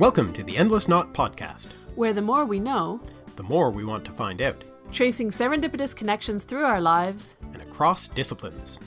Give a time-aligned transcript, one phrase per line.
[0.00, 1.68] Welcome to the Endless Knot Podcast.
[1.94, 3.02] where the more we know,
[3.36, 8.08] The more we want to find out, tracing serendipitous connections through our lives, and across
[8.08, 8.78] disciplines.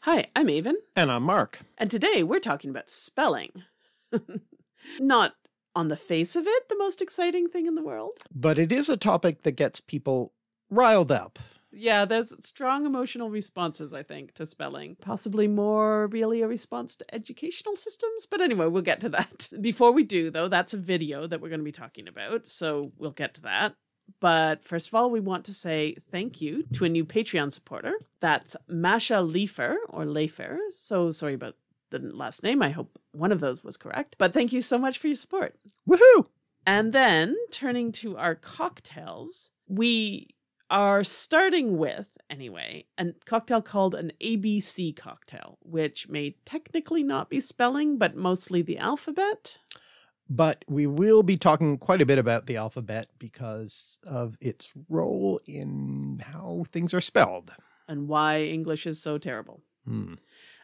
[0.00, 1.60] Hi, I'm Aven, And I'm Mark.
[1.76, 3.64] and today we're talking about spelling.
[5.00, 5.34] Not
[5.74, 8.18] on the face of it, the most exciting thing in the world.
[8.32, 10.32] but it is a topic that gets people
[10.70, 11.38] riled up.
[11.78, 14.96] Yeah, there's strong emotional responses, I think, to spelling.
[15.00, 18.26] Possibly more really a response to educational systems.
[18.26, 19.48] But anyway, we'll get to that.
[19.60, 22.46] Before we do, though, that's a video that we're going to be talking about.
[22.46, 23.74] So we'll get to that.
[24.20, 27.94] But first of all, we want to say thank you to a new Patreon supporter.
[28.20, 30.58] That's Masha Leifer or Leifer.
[30.70, 31.56] So sorry about
[31.90, 32.62] the last name.
[32.62, 34.16] I hope one of those was correct.
[34.18, 35.54] But thank you so much for your support.
[35.88, 36.26] Woohoo!
[36.66, 40.35] And then turning to our cocktails, we
[40.70, 47.40] are starting with, anyway, a cocktail called an ABC cocktail, which may technically not be
[47.40, 49.58] spelling, but mostly the alphabet.
[50.28, 55.40] But we will be talking quite a bit about the alphabet because of its role
[55.46, 57.52] in how things are spelled.
[57.88, 59.62] And why English is so terrible.
[59.86, 60.14] Hmm.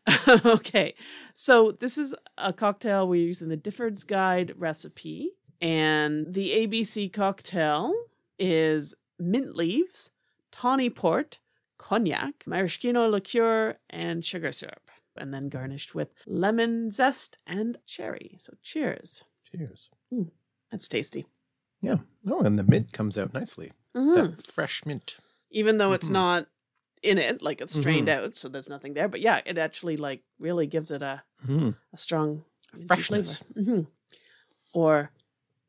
[0.45, 0.95] okay,
[1.33, 7.95] so this is a cocktail we're using the Difford's Guide recipe, and the ABC cocktail
[8.37, 10.11] is mint leaves,
[10.51, 11.39] tawny port,
[11.79, 18.37] cognac, maraschino liqueur, and sugar syrup, and then garnished with lemon zest and cherry.
[18.41, 19.25] So cheers.
[19.51, 19.91] Cheers.
[20.71, 21.27] That's tasty.
[21.81, 21.97] Yeah.
[22.27, 23.73] Oh, and the mint comes out nicely.
[23.95, 24.15] Mhm.
[24.37, 25.17] That fresh mint.
[25.51, 26.13] Even though it's Mhm.
[26.13, 26.49] not
[27.03, 28.13] in it, like it's strained Mhm.
[28.17, 29.09] out, so there's nothing there.
[29.09, 31.71] But yeah, it actually like really gives it a Hmm.
[31.93, 32.45] a strong
[32.89, 33.43] Freshness.
[33.55, 33.87] Mhm.
[34.73, 35.11] Or,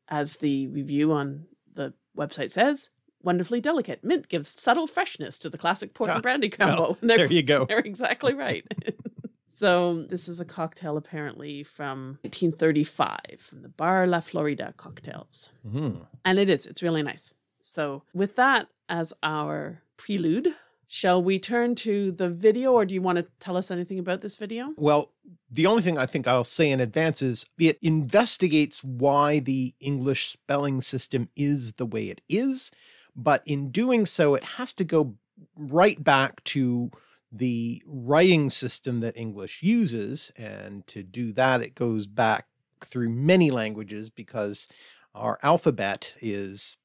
[0.08, 2.88] as the review on the website says,
[3.24, 4.04] wonderfully delicate.
[4.04, 6.98] Mint gives subtle freshness to the classic port Ah, and brandy well, combo.
[7.00, 7.64] And There you go.
[7.64, 8.64] they're exactly right.
[9.52, 15.50] so this is a cocktail apparently from 1935 from the Bar La Florida cocktails.
[15.68, 15.92] Hmm.
[16.24, 17.34] And it is, it's really nice.
[17.62, 20.48] So, with that as our prelude,
[20.86, 24.20] shall we turn to the video or do you want to tell us anything about
[24.20, 24.74] this video?
[24.76, 25.12] Well,
[25.50, 30.26] the only thing I think I'll say in advance is it investigates why the English
[30.30, 32.70] spelling system is the way it is,
[33.16, 35.14] but in doing so, it has to go
[35.56, 36.90] right back to
[37.32, 40.30] the writing system that English uses.
[40.36, 42.46] And to do that, it goes back
[42.80, 44.68] through many languages because
[45.14, 46.76] our alphabet is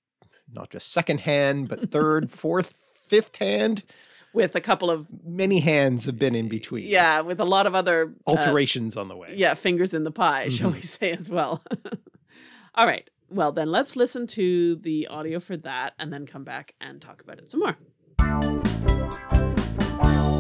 [0.52, 2.74] not just second hand, but third, fourth,
[3.08, 3.84] fifth hand.
[4.34, 6.88] With a couple of Many hands have been in between.
[6.88, 9.34] Yeah, with a lot of other uh, alterations on the way.
[9.36, 10.76] yeah, fingers in the pie, shall Mhm.
[10.76, 11.64] we say as well.
[12.76, 13.10] All right.
[13.32, 17.22] Well, then let's listen to the audio for that and then come back and talk
[17.22, 17.78] about it some more.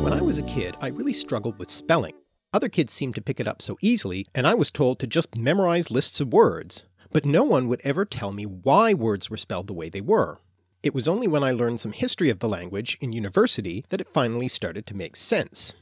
[0.03, 2.15] When I was a kid, I really struggled with spelling.
[2.51, 5.37] Other kids seemed to pick it up so easily, and I was told to just
[5.37, 6.85] memorize lists of words.
[7.11, 10.39] But no one would ever tell me why words were spelled the way they were.
[10.81, 14.09] It was only when I learned some history of the language in university that it
[14.09, 15.75] finally started to make sense.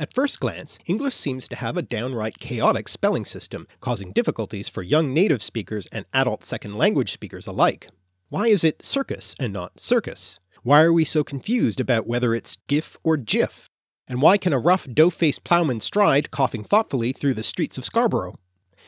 [0.00, 4.82] At first glance, English seems to have a downright chaotic spelling system, causing difficulties for
[4.82, 7.86] young native speakers and adult second language speakers alike.
[8.30, 10.38] Why is it circus and not circus?
[10.62, 13.68] Why are we so confused about whether it's GIF or GIF?
[14.08, 17.84] And why can a rough, dough faced plowman stride coughing thoughtfully through the streets of
[17.84, 18.36] Scarborough?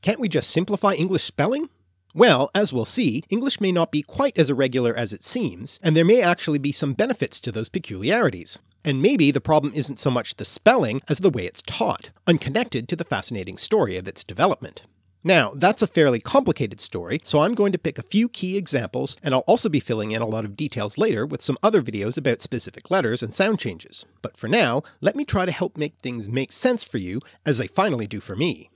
[0.01, 1.69] Can't we just simplify English spelling?
[2.15, 5.95] Well, as we'll see, English may not be quite as irregular as it seems, and
[5.95, 8.59] there may actually be some benefits to those peculiarities.
[8.85, 12.89] And maybe the problem isn't so much the spelling as the way it's taught, unconnected
[12.89, 14.85] to the fascinating story of its development.
[15.25, 19.17] Now, that's a fairly complicated story, so I'm going to pick a few key examples,
[19.23, 22.19] and I'll also be filling in a lot of details later with some other videos
[22.19, 24.05] about specific letters and sound changes.
[24.21, 27.59] But for now, let me try to help make things make sense for you, as
[27.59, 28.69] they finally do for me.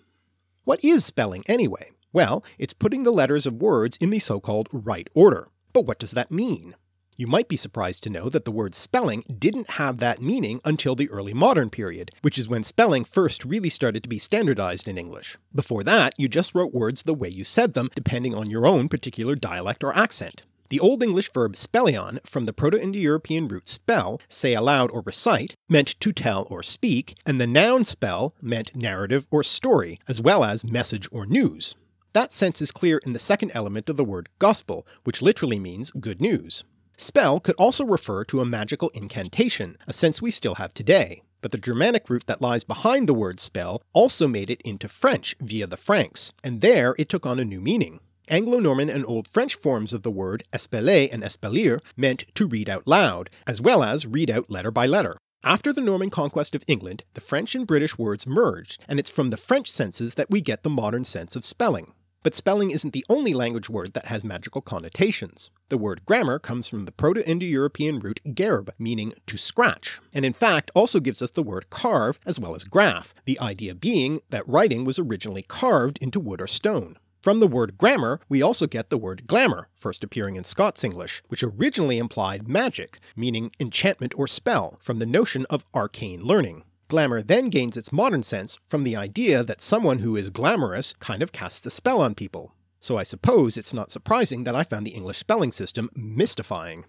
[0.62, 1.90] What is spelling anyway?
[2.12, 5.48] Well, it's putting the letters of words in the so called right order.
[5.72, 6.76] But what does that mean?
[7.18, 10.94] You might be surprised to know that the word spelling didn't have that meaning until
[10.94, 14.98] the early modern period, which is when spelling first really started to be standardized in
[14.98, 15.38] English.
[15.54, 18.90] Before that, you just wrote words the way you said them, depending on your own
[18.90, 20.44] particular dialect or accent.
[20.68, 25.00] The Old English verb spellian, from the Proto Indo European root spell, say aloud or
[25.00, 30.20] recite, meant to tell or speak, and the noun spell meant narrative or story, as
[30.20, 31.76] well as message or news.
[32.12, 35.90] That sense is clear in the second element of the word gospel, which literally means
[35.92, 36.64] good news.
[36.98, 41.22] Spell could also refer to a magical incantation, a sense we still have today.
[41.42, 45.36] But the Germanic root that lies behind the word spell also made it into French
[45.38, 48.00] via the Franks, and there it took on a new meaning.
[48.28, 52.68] Anglo Norman and Old French forms of the word espeler and espelire meant to read
[52.68, 55.18] out loud, as well as read out letter by letter.
[55.44, 59.30] After the Norman conquest of England, the French and British words merged, and it's from
[59.30, 61.92] the French senses that we get the modern sense of spelling.
[62.26, 65.52] But spelling isn't the only language word that has magical connotations.
[65.68, 70.72] The word grammar comes from the Proto-Indo-European root gerb, meaning to scratch, and in fact
[70.74, 74.84] also gives us the word carve as well as graph, the idea being that writing
[74.84, 76.98] was originally carved into wood or stone.
[77.22, 81.22] From the word grammar, we also get the word glamour, first appearing in Scots English,
[81.28, 86.64] which originally implied magic, meaning enchantment or spell, from the notion of arcane learning.
[86.88, 91.20] Glamour then gains its modern sense from the idea that someone who is glamorous kind
[91.20, 92.54] of casts a spell on people.
[92.78, 96.84] So I suppose it's not surprising that I found the English spelling system mystifying.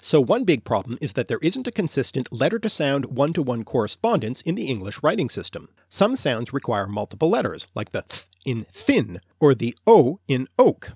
[0.00, 4.66] So one big problem is that there isn't a consistent letter-to-sound one-to-one correspondence in the
[4.66, 5.70] English writing system.
[5.88, 10.92] Some sounds require multiple letters, like the th in thin, or the o in oak.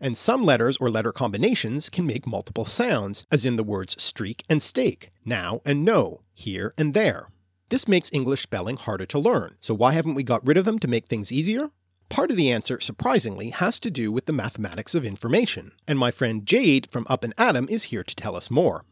[0.00, 4.44] And some letters or letter combinations can make multiple sounds, as in the words streak
[4.48, 7.28] and stake, now and no, here and there.
[7.68, 10.78] This makes English spelling harder to learn, so why haven't we got rid of them
[10.78, 11.70] to make things easier?
[12.08, 16.12] Part of the answer, surprisingly, has to do with the mathematics of information, and my
[16.12, 18.84] friend Jade from Up and Atom is here to tell us more.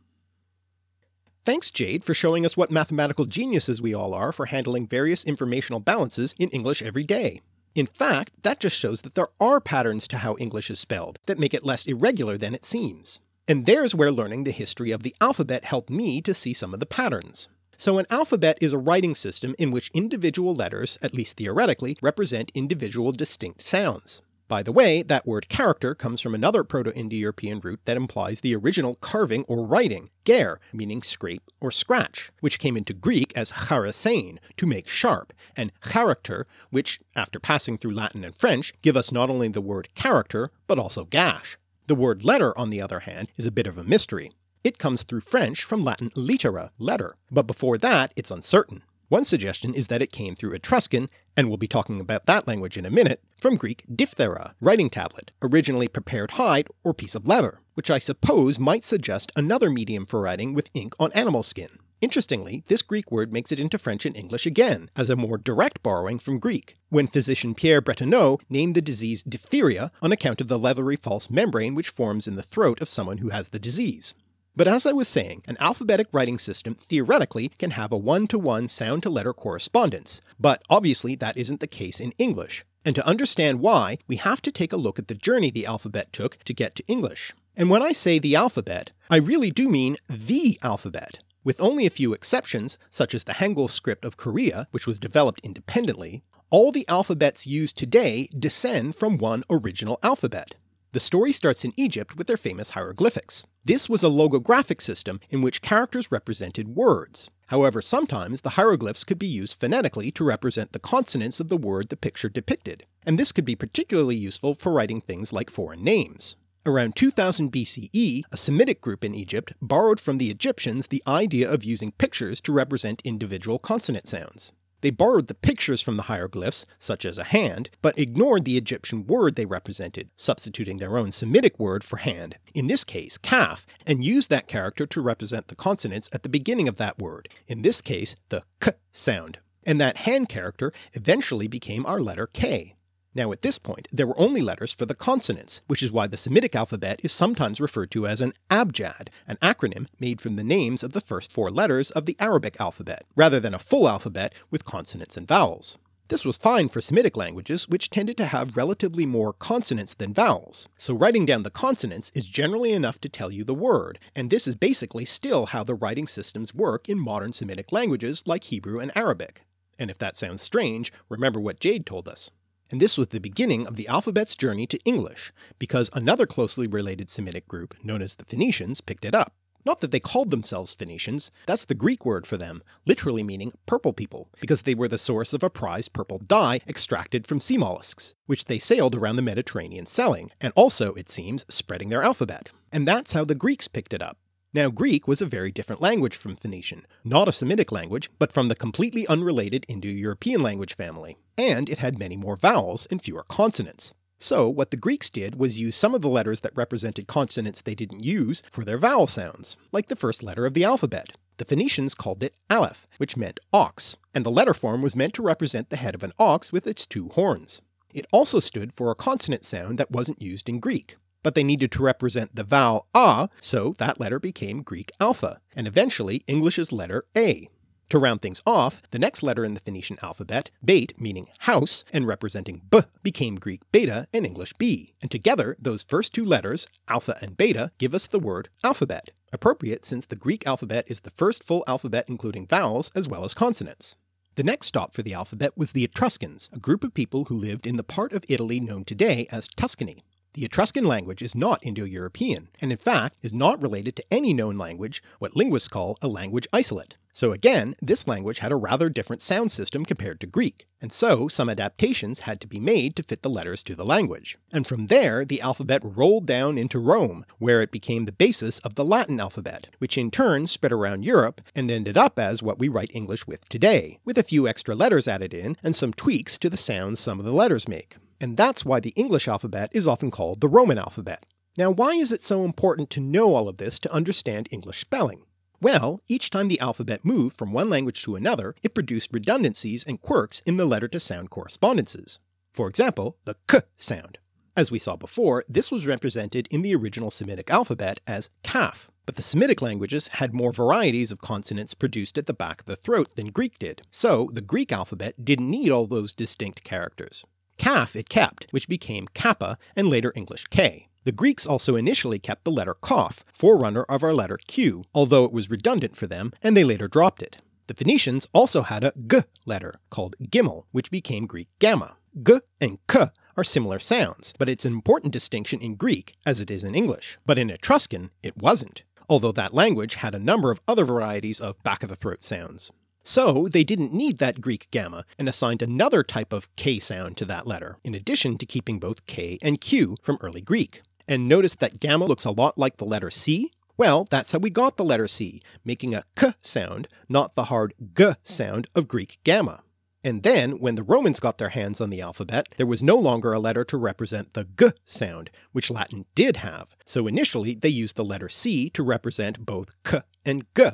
[1.46, 5.78] Thanks, Jade, for showing us what mathematical geniuses we all are for handling various informational
[5.78, 7.42] balances in English every day.
[7.76, 11.38] In fact, that just shows that there are patterns to how English is spelled that
[11.38, 13.20] make it less irregular than it seems.
[13.46, 16.80] And there's where learning the history of the alphabet helped me to see some of
[16.80, 17.48] the patterns.
[17.76, 22.52] So an alphabet is a writing system in which individual letters, at least theoretically, represent
[22.54, 24.22] individual distinct sounds.
[24.46, 28.94] By the way, that word character comes from another Proto-Indo-European root that implies the original
[28.96, 34.66] carving or writing, ger, meaning scrape or scratch, which came into Greek as charasein, to
[34.66, 39.48] make sharp, and character, which, after passing through Latin and French, give us not only
[39.48, 41.56] the word character, but also gash.
[41.86, 44.30] The word letter, on the other hand, is a bit of a mystery.
[44.64, 48.82] It comes through French from Latin littera, letter, but before that it's uncertain.
[49.08, 52.78] One suggestion is that it came through Etruscan, and we'll be talking about that language
[52.78, 57.60] in a minute, from Greek diphthera, writing tablet, originally prepared hide or piece of leather,
[57.74, 61.68] which I suppose might suggest another medium for writing with ink on animal skin.
[62.00, 65.82] Interestingly, this Greek word makes it into French and English again, as a more direct
[65.82, 70.58] borrowing from Greek, when physician Pierre Bretonneau named the disease diphtheria on account of the
[70.58, 74.14] leathery false membrane which forms in the throat of someone who has the disease.
[74.56, 79.32] But as I was saying, an alphabetic writing system theoretically can have a one-to-one sound-to-letter
[79.32, 82.64] correspondence, but obviously that isn't the case in English.
[82.84, 86.12] And to understand why, we have to take a look at the journey the alphabet
[86.12, 87.32] took to get to English.
[87.56, 91.18] And when I say the alphabet, I really do mean the alphabet.
[91.42, 95.40] With only a few exceptions, such as the Hangul script of Korea, which was developed
[95.42, 100.54] independently, all the alphabets used today descend from one original alphabet.
[100.94, 103.44] The story starts in Egypt with their famous hieroglyphics.
[103.64, 107.32] This was a logographic system in which characters represented words.
[107.48, 111.88] However, sometimes the hieroglyphs could be used phonetically to represent the consonants of the word
[111.88, 116.36] the picture depicted, and this could be particularly useful for writing things like foreign names.
[116.64, 121.64] Around 2000 BCE, a Semitic group in Egypt borrowed from the Egyptians the idea of
[121.64, 124.52] using pictures to represent individual consonant sounds.
[124.84, 129.06] They borrowed the pictures from the hieroglyphs, such as a hand, but ignored the Egyptian
[129.06, 134.04] word they represented, substituting their own Semitic word for hand, in this case kaf, and
[134.04, 137.80] used that character to represent the consonants at the beginning of that word, in this
[137.80, 139.38] case the k sound.
[139.64, 142.74] And that hand character eventually became our letter K.
[143.16, 146.16] Now at this point, there were only letters for the consonants, which is why the
[146.16, 150.82] Semitic alphabet is sometimes referred to as an abjad, an acronym made from the names
[150.82, 154.64] of the first four letters of the Arabic alphabet, rather than a full alphabet with
[154.64, 155.78] consonants and vowels.
[156.08, 160.68] This was fine for Semitic languages, which tended to have relatively more consonants than vowels,
[160.76, 164.48] so writing down the consonants is generally enough to tell you the word, and this
[164.48, 168.90] is basically still how the writing systems work in modern Semitic languages like Hebrew and
[168.96, 169.44] Arabic.
[169.78, 172.32] And if that sounds strange, remember what Jade told us
[172.74, 177.08] and this was the beginning of the alphabet's journey to English, because another closely related
[177.08, 179.32] Semitic group, known as the Phoenicians, picked it up.
[179.64, 183.92] Not that they called themselves Phoenicians, that's the Greek word for them, literally meaning purple
[183.92, 188.16] people, because they were the source of a prized purple dye extracted from sea mollusks,
[188.26, 192.50] which they sailed around the Mediterranean selling, and also, it seems, spreading their alphabet.
[192.72, 194.18] And that's how the Greeks picked it up.
[194.54, 198.46] Now Greek was a very different language from Phoenician, not a Semitic language, but from
[198.46, 203.94] the completely unrelated Indo-European language family, and it had many more vowels and fewer consonants.
[204.20, 207.74] So what the Greeks did was use some of the letters that represented consonants they
[207.74, 211.08] didn't use for their vowel sounds, like the first letter of the alphabet.
[211.38, 215.22] The Phoenicians called it aleph, which meant ox, and the letter form was meant to
[215.22, 217.60] represent the head of an ox with its two horns.
[217.92, 220.94] It also stood for a consonant sound that wasn't used in Greek,
[221.24, 225.66] but they needed to represent the vowel a, so that letter became Greek alpha, and
[225.66, 227.48] eventually English's letter a.
[227.90, 232.06] To round things off, the next letter in the Phoenician alphabet, bait meaning house and
[232.06, 237.16] representing b, became Greek beta and English b, and together those first two letters, alpha
[237.20, 241.42] and beta, give us the word alphabet, appropriate since the Greek alphabet is the first
[241.42, 243.96] full alphabet including vowels as well as consonants.
[244.36, 247.66] The next stop for the alphabet was the Etruscans, a group of people who lived
[247.66, 250.00] in the part of Italy known today as Tuscany.
[250.34, 254.58] The Etruscan language is not Indo-European, and in fact is not related to any known
[254.58, 256.96] language, what linguists call a language isolate.
[257.12, 261.28] So again, this language had a rather different sound system compared to Greek, and so
[261.28, 264.36] some adaptations had to be made to fit the letters to the language.
[264.50, 268.74] And from there, the alphabet rolled down into Rome, where it became the basis of
[268.74, 272.66] the Latin alphabet, which in turn spread around Europe and ended up as what we
[272.66, 276.50] write English with today, with a few extra letters added in and some tweaks to
[276.50, 280.10] the sounds some of the letters make and that's why the English alphabet is often
[280.10, 281.26] called the Roman alphabet.
[281.58, 285.26] Now, why is it so important to know all of this to understand English spelling?
[285.60, 290.00] Well, each time the alphabet moved from one language to another, it produced redundancies and
[290.00, 292.18] quirks in the letter to sound correspondences.
[292.54, 294.16] For example, the k sound.
[294.56, 299.16] As we saw before, this was represented in the original Semitic alphabet as kaf, but
[299.16, 303.16] the Semitic languages had more varieties of consonants produced at the back of the throat
[303.16, 307.26] than Greek did, so the Greek alphabet didn't need all those distinct characters.
[307.58, 310.86] Kaf it kept, which became kappa and later English K.
[311.04, 315.32] The Greeks also initially kept the letter Kaf, forerunner of our letter Q, although it
[315.32, 317.38] was redundant for them, and they later dropped it.
[317.66, 321.96] The Phoenicians also had a G letter, called Gimel, which became Greek Gamma.
[322.22, 323.06] G and K
[323.36, 327.18] are similar sounds, but it's an important distinction in Greek, as it is in English.
[327.26, 331.62] But in Etruscan, it wasn't, although that language had a number of other varieties of
[331.62, 332.70] back of the throat sounds.
[333.04, 337.26] So they didn't need that Greek gamma and assigned another type of K sound to
[337.26, 340.80] that letter, in addition to keeping both K and Q from early Greek.
[341.06, 343.52] And notice that gamma looks a lot like the letter C?
[343.76, 347.74] Well, that's how we got the letter C, making a K sound, not the hard
[347.94, 349.62] G sound of Greek gamma.
[350.02, 353.32] And then, when the Romans got their hands on the alphabet, there was no longer
[353.32, 357.96] a letter to represent the G sound, which Latin did have, so initially they used
[357.96, 360.64] the letter C to represent both K and G.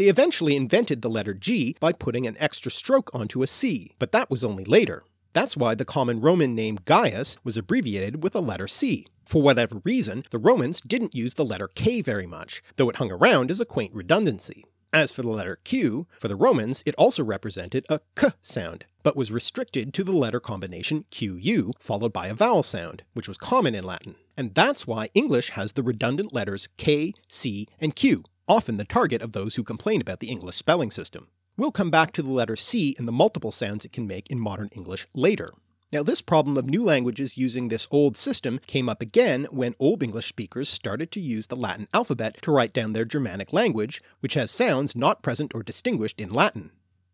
[0.00, 4.12] They eventually invented the letter G by putting an extra stroke onto a C, but
[4.12, 5.04] that was only later.
[5.34, 9.06] That's why the common Roman name Gaius was abbreviated with a letter C.
[9.26, 13.12] For whatever reason, the Romans didn't use the letter K very much, though it hung
[13.12, 14.64] around as a quaint redundancy.
[14.90, 19.18] As for the letter Q, for the Romans it also represented a K sound, but
[19.18, 23.74] was restricted to the letter combination QU followed by a vowel sound, which was common
[23.74, 24.14] in Latin.
[24.34, 29.22] And that's why English has the redundant letters K, C, and Q, often the target
[29.22, 31.28] of those who complain about the English spelling system.
[31.56, 34.40] We'll come back to the letter C and the multiple sounds it can make in
[34.40, 35.52] modern English later.
[35.92, 40.02] Now, this problem of new languages using this old system came up again when Old
[40.02, 44.34] English speakers started to use the Latin alphabet to write down their Germanic language, which
[44.34, 46.72] has sounds not present or distinguished in Latin.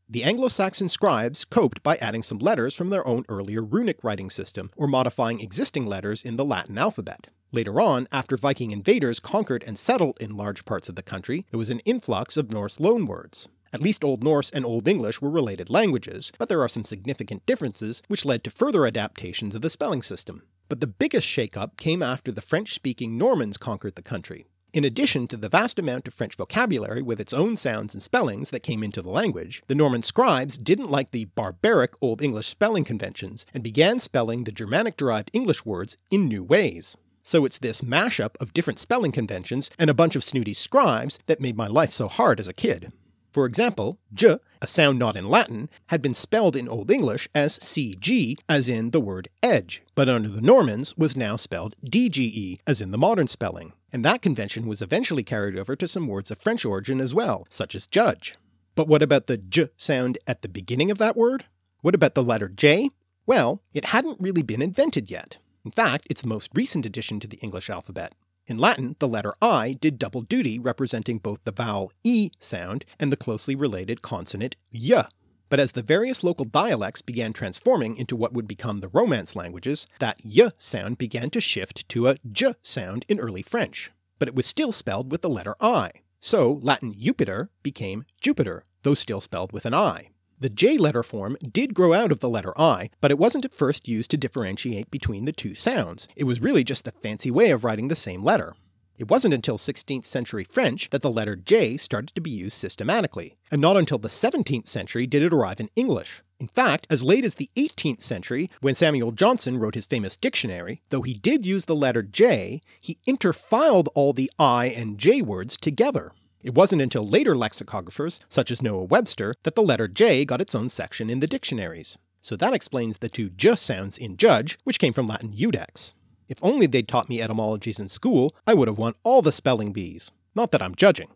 [0.09, 4.71] The Anglo-Saxon scribes coped by adding some letters from their own earlier runic writing system,
[4.75, 7.29] or modifying existing letters in the Latin alphabet.
[7.53, 11.59] Later on, after Viking invaders conquered and settled in large parts of the country, there
[11.59, 13.49] was an influx of Norse loanwords.
[13.73, 17.47] At least Old Norse and Old English were related languages, but there are some significant
[17.47, 20.43] differences which led to further adaptations of the spelling system.
[20.69, 24.47] But the biggest shake-up came after the French-speaking Normans conquered the country.
[24.73, 28.51] In addition to the vast amount of French vocabulary with its own sounds and spellings
[28.51, 32.85] that came into the language, the Norman scribes didn't like the barbaric Old English spelling
[32.85, 36.97] conventions and began spelling the Germanic derived English words in new ways.
[37.27, 41.41] So it's this mashup of different spelling conventions and a bunch of snooty scribes that
[41.41, 42.93] made my life so hard as a kid.
[43.33, 47.59] For example, j, a sound not in Latin, had been spelled in Old English as
[47.59, 52.81] cg, as in the word edge, but under the Normans was now spelled dge, as
[52.81, 56.39] in the modern spelling, and that convention was eventually carried over to some words of
[56.39, 58.37] French origin as well, such as judge.
[58.77, 61.47] But what about the j sound at the beginning of that word?
[61.81, 62.91] What about the letter j?
[63.27, 65.39] Well, it hadn't really been invented yet.
[65.67, 68.13] In fact, it's the most recent addition to the English alphabet.
[68.47, 73.11] In Latin, the letter I did double duty representing both the vowel E sound and
[73.11, 75.05] the closely related consonant Y.
[75.49, 79.89] But as the various local dialects began transforming into what would become the Romance languages,
[79.99, 83.91] that Y sound began to shift to a J sound in early French.
[84.21, 85.91] But it was still spelled with the letter I.
[86.21, 90.11] So Latin Jupiter became Jupiter, though still spelled with an I.
[90.39, 93.55] The J letter form did grow out of the letter I, but it wasn't at
[93.55, 96.09] first used to differentiate between the two sounds.
[96.15, 98.55] It was really just a fancy way of writing the same letter.
[98.99, 103.35] It wasn't until 16th century French that the letter J started to be used systematically,
[103.51, 106.23] and not until the 17th century did it arrive in English.
[106.39, 110.83] In fact, as late as the 18th century, when Samuel Johnson wrote his famous dictionary,
[110.91, 115.57] though he did use the letter J, he interfiled all the I and J words
[115.57, 116.13] together.
[116.43, 120.55] It wasn't until later lexicographers, such as Noah Webster, that the letter J got its
[120.55, 121.99] own section in the dictionaries.
[122.21, 125.95] So that explains the two j sounds in judge, which came from Latin judex.
[126.29, 129.73] If only they'd taught me etymologies in school, I would have won all the spelling
[129.73, 130.11] bees.
[130.35, 131.09] Not that I'm judging.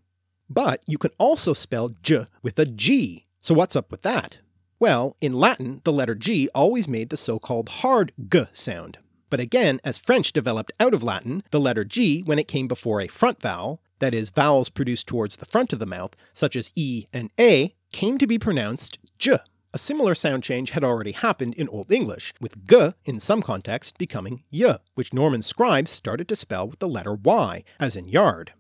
[0.49, 3.27] But you can also spell j with a g.
[3.41, 4.39] So what's up with that?
[4.79, 8.99] Well, in Latin, the letter G always made the so-called hard g sound.
[9.29, 13.01] But again, as French developed out of Latin, the letter G, when it came before
[13.01, 16.73] a front vowel, that is, vowels produced towards the front of the mouth, such as
[16.75, 19.39] E and A, came to be pronounced J.
[19.73, 23.99] A similar sound change had already happened in Old English, with G in some context
[23.99, 28.53] becoming Y, which Norman scribes started to spell with the letter Y, as in yard.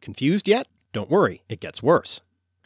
[0.00, 0.68] Confused yet?
[0.92, 2.20] Don't worry, it gets worse.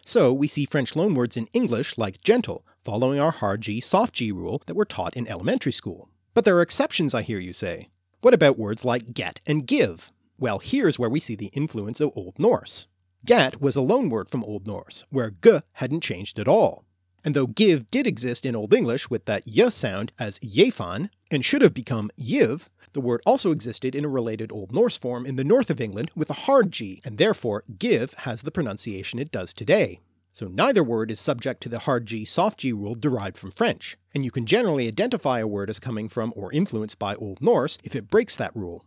[0.05, 4.31] So we see French loanwords in English like gentle, following our hard G, soft G
[4.31, 6.11] rule that were taught in elementary school.
[6.35, 7.89] But there are exceptions, I hear you say.
[8.21, 10.13] What about words like get and give?
[10.39, 12.89] Well, here's where we see the influence of Old Norse.
[13.25, 16.85] Get was a loanword from Old Norse, where g hadn't changed at all.
[17.25, 21.43] And though give did exist in Old English with that y sound as yefan, and
[21.43, 25.37] should have become yiv, the word also existed in a related Old Norse form in
[25.37, 29.33] the north of England with a hard G, and therefore give has the pronunciation it
[29.33, 30.01] does today.
[30.33, 33.97] So neither word is subject to the hard G soft G rule derived from French,
[34.15, 37.79] and you can generally identify a word as coming from or influenced by Old Norse
[37.85, 38.85] if it breaks that rule.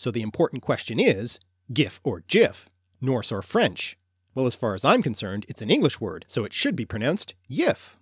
[0.00, 1.38] So the important question is,
[1.74, 2.68] GIF or JIF,
[3.02, 3.98] Norse or French?
[4.34, 7.34] Well, as far as I'm concerned, it's an English word, so it should be pronounced
[7.50, 7.96] YIF.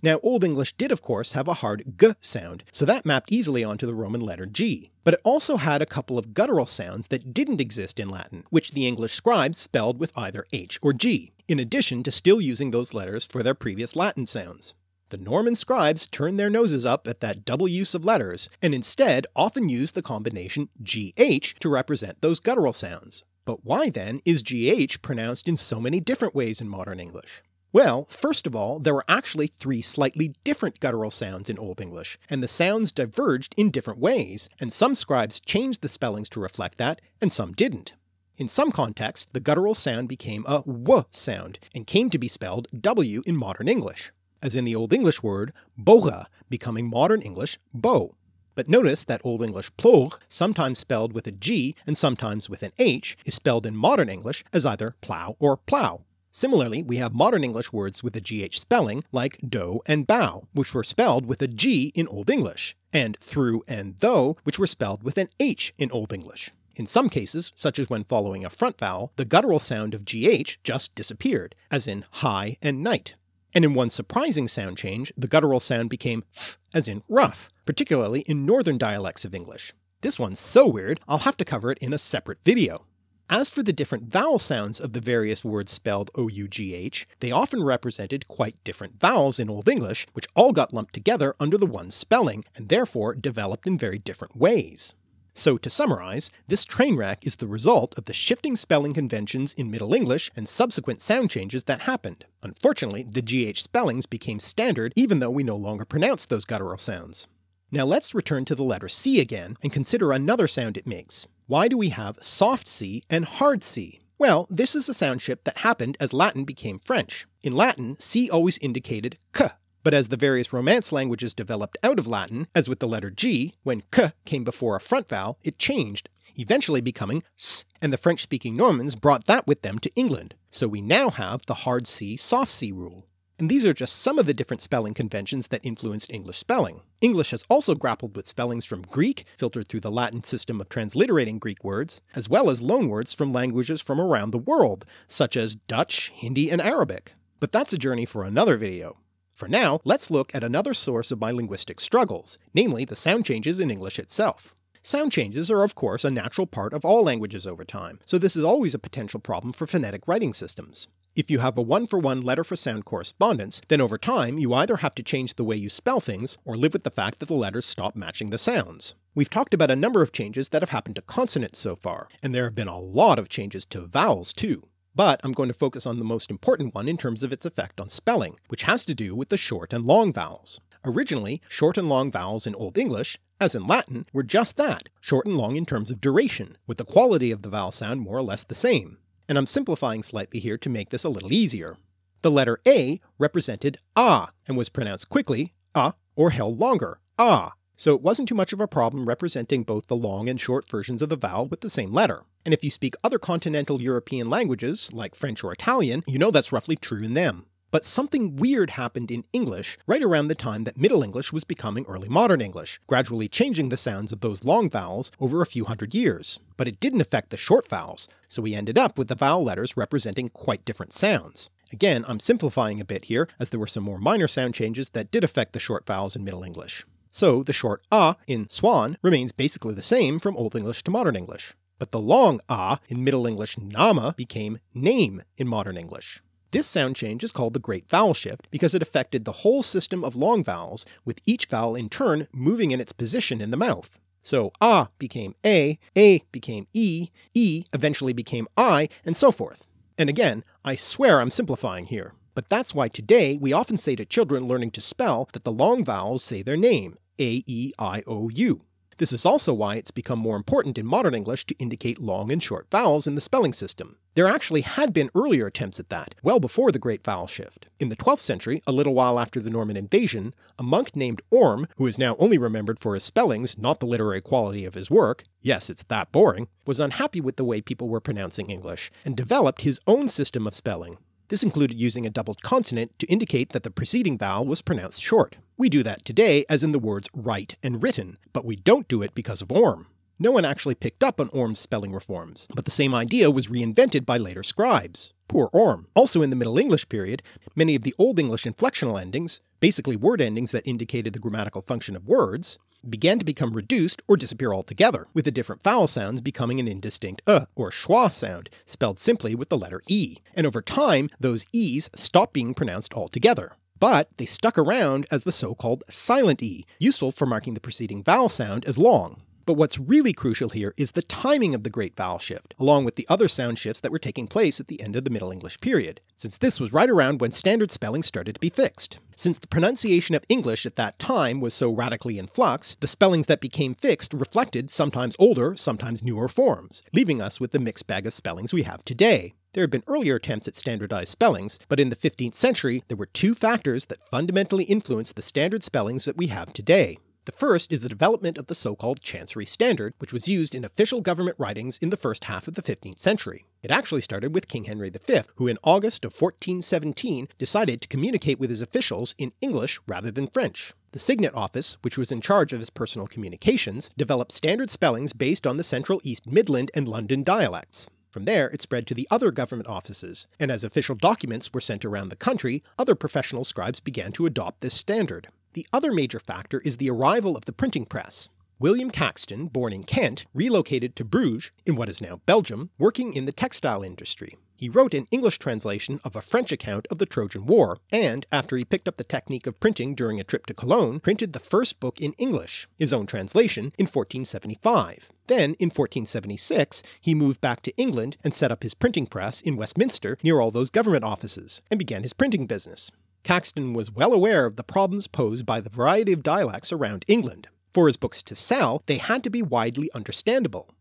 [0.00, 3.62] Now, Old English did of course have a hard g sound, so that mapped easily
[3.62, 4.88] onto the Roman letter G.
[5.04, 8.70] But it also had a couple of guttural sounds that didn't exist in Latin, which
[8.70, 12.94] the English scribes spelled with either H or G, in addition to still using those
[12.94, 14.74] letters for their previous Latin sounds.
[15.08, 19.24] The Norman scribes turned their noses up at that double use of letters, and instead
[19.36, 23.22] often used the combination GH to represent those guttural sounds.
[23.44, 27.40] But why then is GH pronounced in so many different ways in modern English?
[27.72, 32.18] Well, first of all, there were actually three slightly different guttural sounds in Old English,
[32.28, 36.78] and the sounds diverged in different ways, and some scribes changed the spellings to reflect
[36.78, 37.92] that, and some didn't.
[38.38, 42.66] In some contexts, the guttural sound became a w sound, and came to be spelled
[42.80, 44.10] w in modern English,
[44.46, 48.14] as in the Old English word boga, becoming modern English bow.
[48.54, 52.72] But notice that Old English plog, sometimes spelled with a G and sometimes with an
[52.78, 56.04] H, is spelled in modern English as either plow or plow.
[56.30, 60.72] Similarly, we have modern English words with a GH spelling, like dough and bow, which
[60.72, 65.02] were spelled with a G in Old English, and through and though, which were spelled
[65.02, 66.50] with an H in Old English.
[66.76, 70.58] In some cases, such as when following a front vowel, the guttural sound of GH
[70.62, 73.14] just disappeared, as in high and night.
[73.56, 78.20] And in one surprising sound change, the guttural sound became f, as in rough, particularly
[78.20, 79.72] in northern dialects of English.
[80.02, 82.84] This one's so weird, I'll have to cover it in a separate video.
[83.30, 88.28] As for the different vowel sounds of the various words spelled O-U-G-H, they often represented
[88.28, 92.44] quite different vowels in Old English, which all got lumped together under the one spelling,
[92.56, 94.94] and therefore developed in very different ways.
[95.38, 99.70] So to summarize, this train wreck is the result of the shifting spelling conventions in
[99.70, 102.24] Middle English and subsequent sound changes that happened.
[102.42, 107.28] Unfortunately, the GH spellings became standard even though we no longer pronounce those guttural sounds.
[107.70, 111.26] Now let's return to the letter C again and consider another sound it makes.
[111.46, 114.00] Why do we have soft C and hard C?
[114.16, 117.26] Well, this is a sound shift that happened as Latin became French.
[117.42, 119.50] In Latin, C always indicated k,
[119.86, 123.54] but as the various Romance languages developed out of Latin, as with the letter G,
[123.62, 128.56] when k came before a front vowel, it changed, eventually becoming s, and the French-speaking
[128.56, 130.34] Normans brought that with them to England.
[130.50, 133.06] So we now have the hard C, soft C rule.
[133.38, 136.80] And these are just some of the different spelling conventions that influenced English spelling.
[137.00, 141.38] English has also grappled with spellings from Greek, filtered through the Latin system of transliterating
[141.38, 146.10] Greek words, as well as loanwords from languages from around the world, such as Dutch,
[146.12, 147.12] Hindi, and Arabic.
[147.38, 148.96] But that's a journey for another video.
[149.36, 153.60] For now, let's look at another source of my linguistic struggles, namely the sound changes
[153.60, 154.56] in English itself.
[154.80, 158.34] Sound changes are of course a natural part of all languages over time, so this
[158.34, 160.88] is always a potential problem for phonetic writing systems.
[161.14, 164.94] If you have a one-for-one letter for sound correspondence, then over time you either have
[164.94, 167.66] to change the way you spell things, or live with the fact that the letters
[167.66, 168.94] stop matching the sounds.
[169.14, 172.34] We've talked about a number of changes that have happened to consonants so far, and
[172.34, 174.62] there have been a lot of changes to vowels too.
[174.96, 177.80] But I'm going to focus on the most important one in terms of its effect
[177.80, 180.58] on spelling, which has to do with the short and long vowels.
[180.84, 185.26] Originally, short and long vowels in Old English, as in Latin, were just that, short
[185.26, 188.22] and long in terms of duration, with the quality of the vowel sound more or
[188.22, 191.76] less the same and I'm simplifying slightly here to make this a little easier.
[192.22, 197.94] The letter A represented ah and was pronounced quickly, ah, or held longer, ah, so
[197.94, 201.08] it wasn't too much of a problem representing both the long and short versions of
[201.08, 202.24] the vowel with the same letter.
[202.46, 206.52] And if you speak other continental European languages, like French or Italian, you know that's
[206.52, 207.44] roughly true in them.
[207.72, 211.84] But something weird happened in English right around the time that Middle English was becoming
[211.88, 215.92] early modern English, gradually changing the sounds of those long vowels over a few hundred
[215.92, 216.38] years.
[216.56, 219.76] But it didn't affect the short vowels, so we ended up with the vowel letters
[219.76, 221.50] representing quite different sounds.
[221.72, 225.10] Again, I'm simplifying a bit here, as there were some more minor sound changes that
[225.10, 226.86] did affect the short vowels in Middle English.
[227.08, 231.16] So the short a in swan remains basically the same from Old English to Modern
[231.16, 231.56] English.
[231.78, 236.22] But the long a in Middle English nama became name in Modern English.
[236.50, 240.02] This sound change is called the Great Vowel Shift because it affected the whole system
[240.02, 243.98] of long vowels, with each vowel in turn moving in its position in the mouth.
[244.22, 249.66] So a became a, a became e, e eventually became i, and so forth.
[249.98, 252.14] And again, I swear I'm simplifying here.
[252.34, 255.84] But that's why today we often say to children learning to spell that the long
[255.84, 258.62] vowels say their name, A, E, I, O, U.
[258.98, 262.42] This is also why it's become more important in modern English to indicate long and
[262.42, 263.98] short vowels in the spelling system.
[264.14, 267.66] There actually had been earlier attempts at that, well before the Great Vowel Shift.
[267.78, 271.68] In the 12th century, a little while after the Norman invasion, a monk named Orm,
[271.76, 275.24] who is now only remembered for his spellings, not the literary quality of his work,
[275.42, 279.60] yes, it's that boring, was unhappy with the way people were pronouncing English, and developed
[279.60, 280.96] his own system of spelling.
[281.28, 285.34] This included using a doubled consonant to indicate that the preceding vowel was pronounced short.
[285.56, 289.02] We do that today as in the words write and written, but we don't do
[289.02, 289.88] it because of Orm.
[290.20, 294.06] No one actually picked up on Orm's spelling reforms, but the same idea was reinvented
[294.06, 295.12] by later scribes.
[295.26, 295.88] Poor Orm.
[295.96, 297.24] Also in the Middle English period,
[297.56, 301.96] many of the Old English inflectional endings, basically word endings that indicated the grammatical function
[301.96, 302.56] of words,
[302.90, 307.22] began to become reduced or disappear altogether, with the different vowel sounds becoming an indistinct
[307.26, 310.16] uh or schwa sound, spelled simply with the letter e.
[310.34, 313.56] And over time, those e's stopped being pronounced altogether.
[313.78, 318.28] But they stuck around as the so-called silent e, useful for marking the preceding vowel
[318.28, 319.22] sound as long.
[319.46, 322.96] But what's really crucial here is the timing of the Great Vowel Shift, along with
[322.96, 325.60] the other sound shifts that were taking place at the end of the Middle English
[325.60, 328.98] period, since this was right around when standard spelling started to be fixed.
[329.14, 333.28] Since the pronunciation of English at that time was so radically in flux, the spellings
[333.28, 338.04] that became fixed reflected sometimes older, sometimes newer forms, leaving us with the mixed bag
[338.04, 339.32] of spellings we have today.
[339.52, 343.06] There had been earlier attempts at standardized spellings, but in the 15th century there were
[343.06, 346.98] two factors that fundamentally influenced the standard spellings that we have today.
[347.26, 351.00] The first is the development of the so-called Chancery Standard, which was used in official
[351.00, 353.46] government writings in the first half of the 15th century.
[353.64, 358.38] It actually started with King Henry V, who in August of 1417 decided to communicate
[358.38, 360.72] with his officials in English rather than French.
[360.92, 365.48] The Signet Office, which was in charge of his personal communications, developed standard spellings based
[365.48, 367.90] on the Central East Midland and London dialects.
[368.12, 371.84] From there, it spread to the other government offices, and as official documents were sent
[371.84, 375.26] around the country, other professional scribes began to adopt this standard.
[375.56, 378.28] The other major factor is the arrival of the printing press.
[378.58, 383.24] William Caxton, born in Kent, relocated to Bruges, in what is now Belgium, working in
[383.24, 384.36] the textile industry.
[384.54, 388.58] He wrote an English translation of a French account of the Trojan War, and, after
[388.58, 391.80] he picked up the technique of printing during a trip to Cologne, printed the first
[391.80, 395.10] book in English, his own translation, in 1475.
[395.26, 399.56] Then, in 1476, he moved back to England and set up his printing press in
[399.56, 402.92] Westminster near all those government offices, and began his printing business.
[403.26, 407.48] Caxton was well aware of the problems posed by the variety of dialects around England.
[407.74, 410.76] For his books to sell, they had to be widely understandable.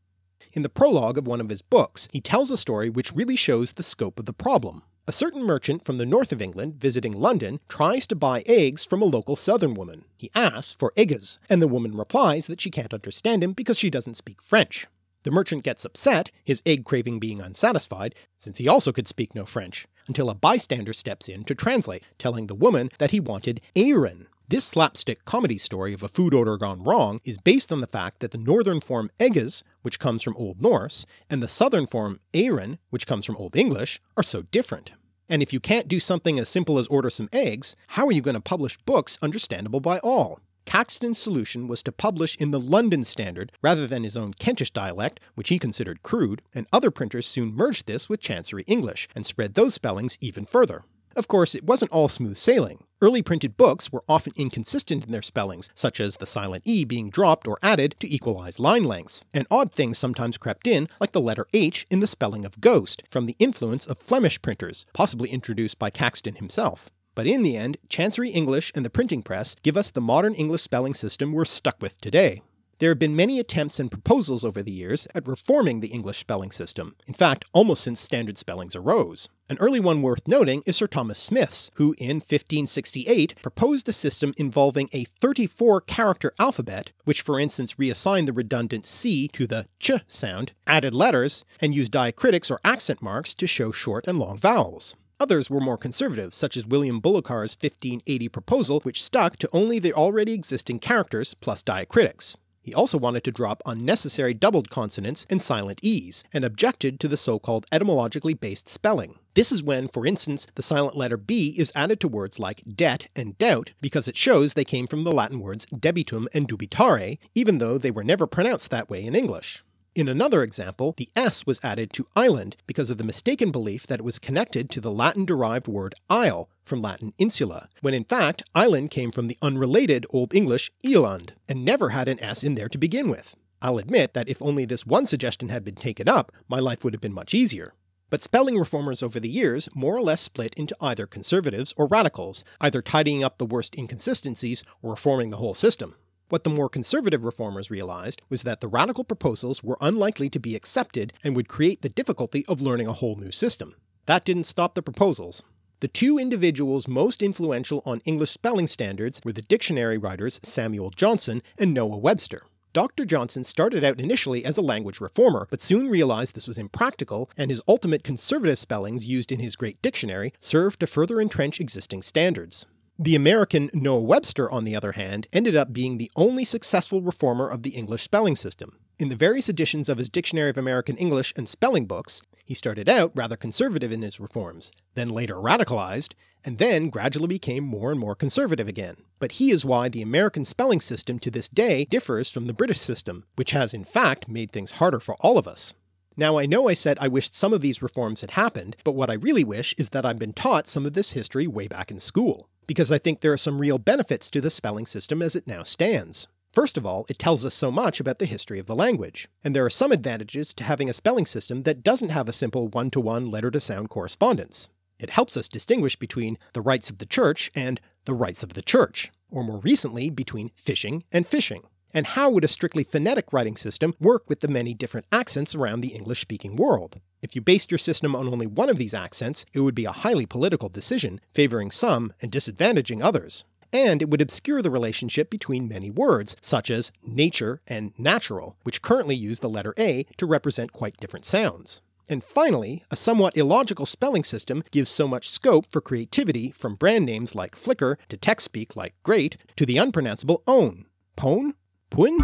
[0.54, 3.74] In the prologue of one of his books, he tells a story which really shows
[3.74, 4.84] the scope of the problem.
[5.08, 9.02] A certain merchant from the north of England visiting London tries to buy eggs from
[9.02, 10.06] a local southern woman.
[10.16, 13.90] He asks for eggs, and the woman replies that she can't understand him because she
[13.90, 14.86] doesn't speak French.
[15.26, 19.44] The merchant gets upset, his egg craving being unsatisfied, since he also could speak no
[19.44, 24.28] French, until a bystander steps in to translate, telling the woman that he wanted eyren.
[24.50, 28.20] This slapstick comedy story of a food order gone wrong is based on the fact
[28.20, 32.78] that the northern form egges, which comes from Old Norse, and the southern form eyren,
[32.92, 34.92] which comes from Old English, are so different.
[35.28, 38.22] And if you can't do something as simple as order some eggs, how are you
[38.22, 40.40] going to publish books understandable by all?
[40.66, 45.20] Caxton's solution was to publish in the London Standard rather than his own Kentish dialect,
[45.36, 49.54] which he considered crude, and other printers soon merged this with Chancery English and spread
[49.54, 50.84] those spellings even further.
[51.16, 52.84] Of course, it wasn't all smooth sailing.
[53.02, 57.10] Early printed books were often inconsistent in their spellings, such as the silent E being
[57.10, 61.22] dropped or added to equalize line lengths, and odd things sometimes crept in, like the
[61.22, 65.80] letter H in the spelling of ghost, from the influence of Flemish printers, possibly introduced
[65.80, 66.90] by Caxton himself.
[67.16, 70.62] But in the end, Chancery English and the printing press give us the modern English
[70.62, 72.42] spelling system we're stuck with today.
[72.80, 76.52] There have been many attempts and proposals over the years at reforming the English spelling
[76.52, 79.30] system, in fact, almost since standard spellings arose.
[79.50, 84.34] An early one worth noting is Sir Thomas Smith's, who in 1568 proposed a system
[84.36, 89.92] involving a 34 character alphabet, which for instance reassigned the redundant C to the ch
[90.10, 94.98] sound, added letters, and used diacritics or accent marks to show short and long vowels.
[95.18, 99.94] Others were more conservative, such as William Bullokar's 1580 proposal, which stuck to only the
[99.94, 102.36] already existing characters plus diacritics.
[102.62, 107.16] He also wanted to drop unnecessary doubled consonants and silent E's, and objected to the
[107.16, 109.20] so-called etymologically based spelling.
[109.36, 113.08] This is when, for instance, the silent letter B is added to words like debt
[113.16, 117.60] and doubt because it shows they came from the Latin words debitum and dubitare, even
[117.60, 119.64] though they were never pronounced that way in English.
[119.96, 124.00] In another example, the S was added to island because of the mistaken belief that
[124.00, 128.92] it was connected to the Latin-derived word isle, from Latin insula, when in fact island
[128.92, 132.78] came from the unrelated Old English Eland, and never had an S in there to
[132.78, 133.36] begin with.
[133.62, 136.94] I'll admit that if only this one suggestion had been taken up, my life would
[136.94, 137.74] have been much easier.
[138.10, 142.44] But spelling reformers over the years more or less split into either conservatives or radicals,
[142.60, 145.96] either tidying up the worst inconsistencies or reforming the whole system.
[146.30, 150.56] What the more conservative reformers realized was that the radical proposals were unlikely to be
[150.56, 153.76] accepted and would create the difficulty of learning a whole new system.
[154.08, 155.44] That didn't stop the proposals.
[155.82, 161.44] The two individuals most influential on English spelling standards were the dictionary writers Samuel Johnson
[161.60, 162.42] and Noah Webster.
[162.74, 163.06] Dr.
[163.06, 167.52] Johnson started out initially as a language reformer, but soon realized this was impractical, and
[167.52, 172.66] his ultimate conservative spellings used in his great dictionary served to further entrench existing standards.
[172.98, 177.50] The American Noah Webster, on the other hand, ended up being the only successful reformer
[177.50, 178.80] of the English spelling system.
[178.98, 182.88] In the various editions of his Dictionary of American English and spelling books, he started
[182.88, 186.14] out rather conservative in his reforms, then later radicalized,
[186.46, 188.96] and then gradually became more and more conservative again.
[189.20, 192.80] But he is why the American spelling system to this day differs from the British
[192.80, 195.74] system, which has in fact made things harder for all of us.
[196.16, 199.10] Now I know I said I wished some of these reforms had happened, but what
[199.10, 202.00] I really wish is that I'd been taught some of this history way back in
[202.00, 205.48] school because I think there are some real benefits to the spelling system as it
[205.48, 206.28] now stands.
[206.54, 209.54] First of all, it tells us so much about the history of the language, and
[209.54, 213.30] there are some advantages to having a spelling system that doesn't have a simple one-to-one
[213.30, 214.70] letter-to-sound correspondence.
[214.98, 218.62] It helps us distinguish between the rights of the church and the rights of the
[218.62, 221.64] church, or more recently between fishing and fishing.
[221.96, 225.80] And how would a strictly phonetic writing system work with the many different accents around
[225.80, 227.00] the English-speaking world?
[227.22, 229.94] If you based your system on only one of these accents, it would be a
[229.94, 233.46] highly political decision, favoring some and disadvantaging others.
[233.72, 238.82] And it would obscure the relationship between many words, such as nature and natural, which
[238.82, 241.82] currently use the letter A to represent quite different sounds.
[242.10, 247.06] And finally, a somewhat illogical spelling system gives so much scope for creativity from brand
[247.06, 250.88] names like Flickr to text speak like great to the unpronounceable own.
[251.16, 251.54] Pone?
[251.96, 252.20] Pun?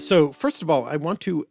[0.00, 1.46] So, first of all, I want to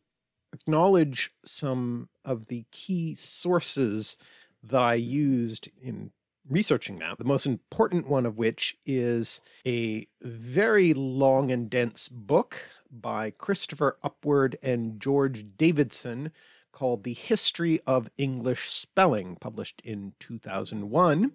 [0.53, 4.17] acknowledge some of the key sources
[4.63, 6.11] that I used in
[6.49, 7.17] researching that.
[7.17, 12.57] The most important one of which is a very long and dense book
[12.91, 16.31] by Christopher Upward and George Davidson
[16.73, 21.31] called The History of English Spelling, published in 2001.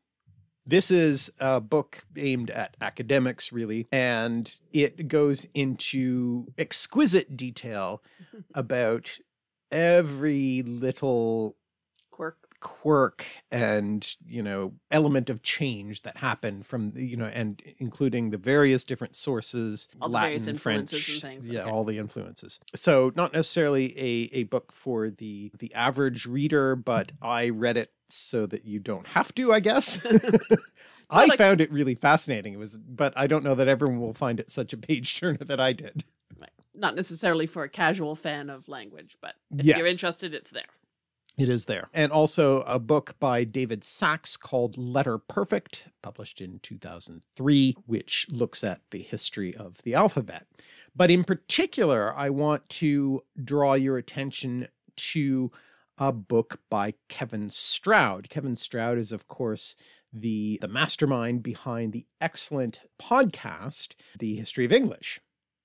[0.65, 8.01] This is a book aimed at academics, really, and it goes into exquisite detail
[8.55, 9.19] about
[9.71, 11.57] every little
[12.11, 12.52] Quirk.
[12.63, 18.37] Quirk and you know element of change that happened from you know and including the
[18.37, 21.69] various different sources All the latin various influences french and things, yeah okay.
[21.69, 27.07] all the influences so not necessarily a a book for the the average reader but
[27.07, 27.27] mm-hmm.
[27.27, 30.05] i read it so that you don't have to i guess
[31.09, 34.13] i like- found it really fascinating it was but i don't know that everyone will
[34.13, 36.05] find it such a page turner that i did
[36.39, 36.49] Right.
[36.73, 40.63] Not necessarily for a casual fan of language, but if you're interested, it's there.
[41.37, 41.89] It is there.
[41.93, 48.63] And also a book by David Sacks called Letter Perfect, published in 2003, which looks
[48.63, 50.45] at the history of the alphabet.
[50.95, 55.51] But in particular, I want to draw your attention to
[55.97, 58.29] a book by Kevin Stroud.
[58.29, 59.75] Kevin Stroud is, of course,
[60.11, 65.19] the, the mastermind behind the excellent podcast, The History of English.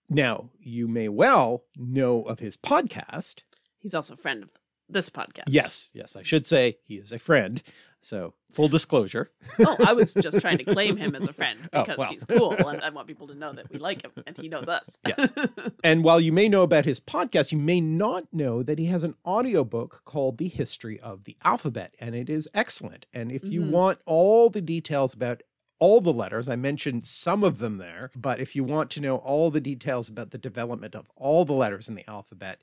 [0.08, 3.42] Now, you may well know of his podcast,
[3.78, 4.52] He's also a friend of
[4.88, 5.44] this podcast.
[5.48, 7.62] Yes, yes, I should say he is a friend.
[8.00, 9.32] So full disclosure.
[9.58, 12.08] Oh, I was just trying to claim him as a friend Oh, because well.
[12.08, 14.68] he's cool and I want people to know that we like him and he knows
[14.68, 14.96] us.
[15.06, 15.32] Yes.
[15.84, 19.02] And while you may know about his podcast, you may not know that he has
[19.02, 23.06] an audiobook called The History of the Alphabet, and it is excellent.
[23.12, 23.70] And if you Mhm.
[23.70, 25.42] want all the details about
[25.80, 29.16] all the letters, I mentioned some of them there, but if you want to know
[29.16, 32.60] all the details about the development of all the letters in the alphabet,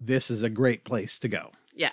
[0.00, 1.50] this is a great place to go.
[1.74, 1.90] yeah.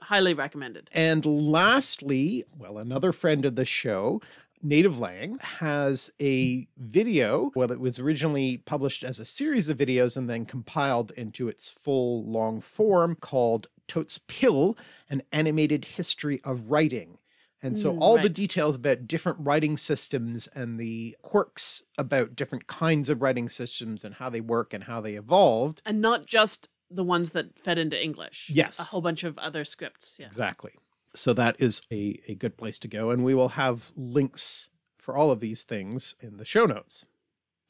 [0.00, 0.88] Highly recommended.
[0.92, 4.20] And lastly, well, another friend of the show,
[4.64, 7.50] NativLang, has a video.
[7.54, 11.70] Well, it was originally published as a series of videos and then compiled into its
[11.70, 14.78] full long form called Thoth's Pill,
[15.10, 17.18] an animated history of writing.
[17.60, 22.68] And so Mm, all the details about different writing systems and the quirks about different
[22.68, 25.82] kinds of writing systems and how they work and how they evolved.
[25.84, 28.50] And not just the ones that fed into English.
[28.52, 28.80] Yes.
[28.80, 30.16] A whole bunch of other scripts.
[30.18, 30.26] Yeah.
[30.26, 30.72] Exactly.
[31.14, 33.10] So that is a, a good place to go.
[33.10, 37.06] And we will have links for all of these things in the show notes.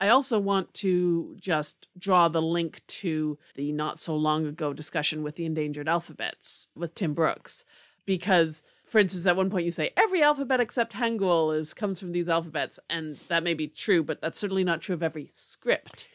[0.00, 5.22] I also want to just draw the link to the not so long ago discussion
[5.22, 7.64] with the endangered alphabets with Tim Brookes.
[8.06, 12.12] Because, for instance, at one point you say every alphabet except Hangul is comes from
[12.12, 16.08] these alphabets, and that may be true, but that's certainly not true of every script.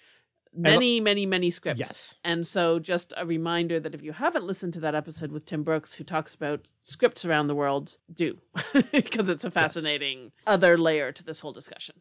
[0.56, 1.80] Many, many, many scripts.
[1.80, 2.16] Yes.
[2.24, 5.64] And so, just a reminder that if you haven't listened to that episode with Tim
[5.64, 8.38] Brookes, who talks about scripts around the world, do,
[8.92, 11.96] because it's a fascinating other layer to this whole discussion.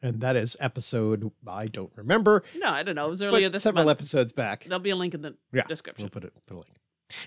[0.00, 3.06] And that is episode, I don't remember, No, I don't know.
[3.06, 3.98] It was earlier this several month.
[3.98, 4.62] episodes back.
[4.62, 6.04] There'll be a link in the Yeah, description.
[6.04, 6.76] We'll put it put a link.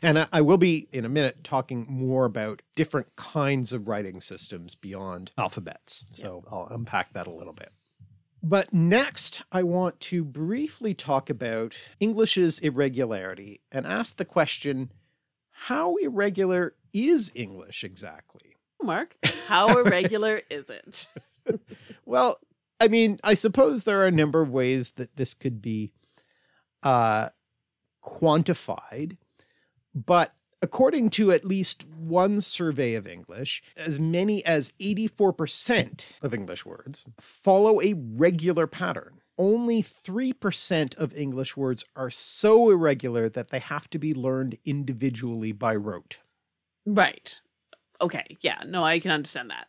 [0.01, 4.21] And I, I will be in a minute talking more about different kinds of writing
[4.21, 6.05] systems beyond alphabets.
[6.13, 7.73] So I'll unpack that a little bit.
[8.43, 14.91] But next, I want to briefly talk about English's irregularity and ask the question
[15.51, 18.55] how irregular is English exactly?
[18.81, 19.15] Mark,
[19.47, 21.07] how irregular is it?
[22.05, 22.39] Well,
[22.81, 25.93] I mean, I suppose there are a number of ways that this could be
[26.83, 27.29] uh,
[28.03, 29.17] quantified,
[29.95, 36.65] but according to at least one survey of English, as many as 84% of English
[36.65, 39.21] words follow a regular pattern.
[39.37, 45.51] Only 3% of English words are so irregular that they have to be learned individually
[45.51, 46.19] by rote.
[46.85, 47.39] Right.
[47.99, 48.37] Okay.
[48.41, 48.61] Yeah.
[48.67, 49.67] No, I can understand that.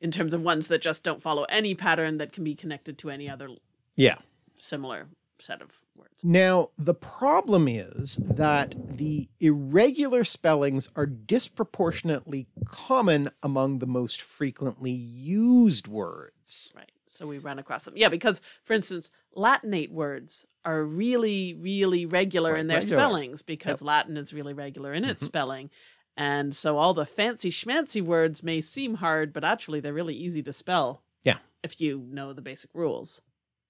[0.00, 3.10] In terms of ones that just don't follow any pattern that can be connected to
[3.10, 3.48] any other
[3.96, 4.16] Yeah.
[4.56, 5.08] similar
[5.40, 6.24] set of words.
[6.24, 14.90] Now, the problem is that the irregular spellings are disproportionately common among the most frequently
[14.92, 16.72] used words.
[16.76, 16.90] Right.
[17.06, 17.94] So we run across them.
[17.96, 23.02] Yeah, because for instance, Latinate words are really, really regular Quite in their regular.
[23.02, 25.26] spellings because Latin is really regular in its Mhm.
[25.26, 25.70] spelling.
[26.16, 30.42] And so all the fancy schmancy words may seem hard, but actually they're really easy
[30.42, 31.02] to spell.
[31.22, 31.38] Yeah.
[31.62, 33.22] If you know the basic rules.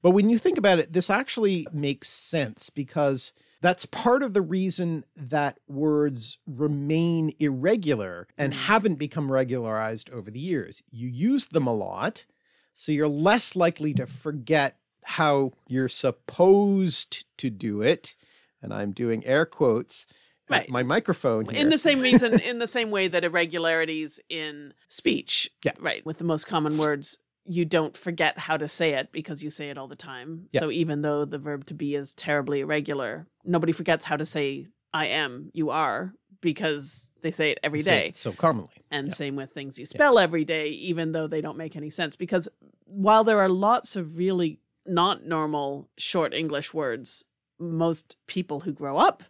[0.02, 4.40] But when you think about it, this actually makes sense because that's part of the
[4.42, 8.56] reason that words remain irregular and Mhm.
[8.56, 10.82] haven't become regularized over the years.
[10.92, 12.24] You use them a lot,
[12.72, 18.14] so you're less likely to forget how you're supposed to do it.
[18.62, 20.06] And I'm doing air quotes
[20.50, 20.68] Right.
[20.70, 21.60] my microphone here.
[21.60, 25.72] In the same reason, in the same way that irregularities in speech, Yeah.
[25.78, 27.18] right, with the most common words,
[27.50, 30.48] you don't forget how to say it because you say it all the time.
[30.54, 34.66] So even though the verb to be is terribly irregular, nobody forgets how to say
[34.92, 38.06] I am, you are, because they say it every Say day.
[38.08, 38.70] it so commonly.
[38.90, 42.16] And same with things you spell every day, even though they don't make any sense.
[42.16, 42.48] Because
[42.84, 47.24] while there are lots of really not normal short English words,
[47.58, 49.22] most people who grow up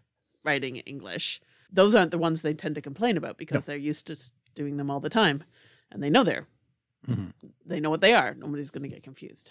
[0.44, 4.16] writing English, those aren't the ones they tend to complain about because they're used to
[4.54, 5.44] doing them all the time.
[5.90, 6.46] And they know they're,
[7.07, 7.33] Mhm.
[7.65, 8.35] they know what they are.
[8.35, 9.51] Nobody's going to get confused.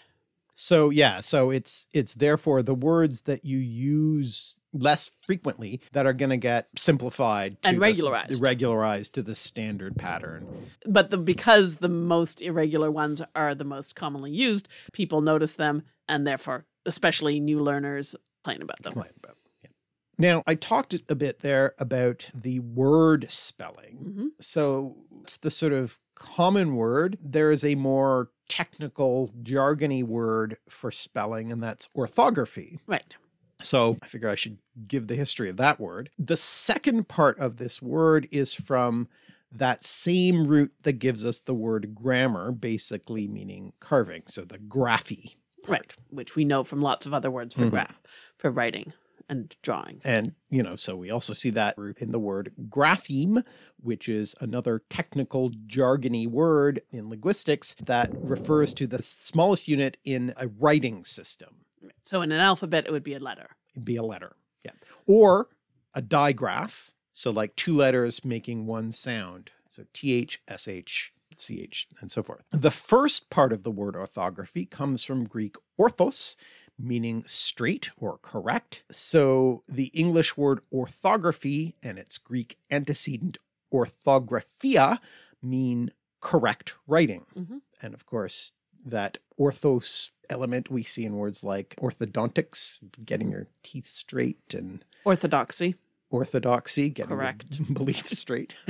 [0.59, 6.13] So yeah, so it's it's therefore the words that you use less frequently that are
[6.13, 8.41] going to get simplified to And the- regularized.
[8.41, 10.47] regularized to the standard pattern.
[10.85, 15.83] But the, because the most irregular ones are the most commonly used, people notice them
[16.09, 18.93] and therefore, especially new learners, complain about them.
[18.95, 19.69] Right, but, yeah.
[20.17, 23.97] Now I talked a bit there about the word spelling.
[24.37, 24.43] Mhm.
[24.43, 27.17] So it's the sort of common word.
[27.21, 32.79] There is a more technical, jargony word for spelling, and that's orthography.
[32.87, 33.15] Right.
[33.61, 36.09] So I figure I should give the history of that word.
[36.19, 39.07] The second part of this word is from
[39.51, 44.23] that same root that gives us the word grammar, basically meaning carving.
[44.27, 45.35] So the graphy.
[45.63, 45.79] part.
[45.81, 47.71] Right, which we know from lots of other words for Mhm.
[47.71, 47.99] graph,
[48.37, 48.93] for writing
[49.29, 50.01] and drawing.
[50.03, 53.43] And, you know, so we also see that in the word grapheme,
[53.81, 60.33] which is another technical jargony word in linguistics that refers to the smallest unit in
[60.37, 61.65] a writing system.
[62.01, 63.49] So in an alphabet, it would be a letter.
[63.73, 64.35] It'd be a letter.
[64.65, 64.71] Yeah.
[65.05, 65.49] Or
[65.93, 66.91] a digraph.
[67.13, 69.51] So like two letters making one sound.
[69.67, 72.43] So TH, SH, CH, and so forth.
[72.51, 76.35] The first part of the word orthography comes from Greek orthos,
[76.79, 78.83] meaning straight or correct.
[78.91, 83.37] So the English word orthography and its Greek antecedent
[83.73, 84.99] orthographia
[85.41, 87.25] mean correct writing.
[87.35, 87.61] Mhm.
[87.81, 88.51] And of course,
[88.85, 95.75] that orthos element we see in words like orthodontics, getting your teeth straight, and Orthodoxy.
[96.09, 97.73] orthodoxy, getting Correct.
[97.73, 98.53] beliefs straight.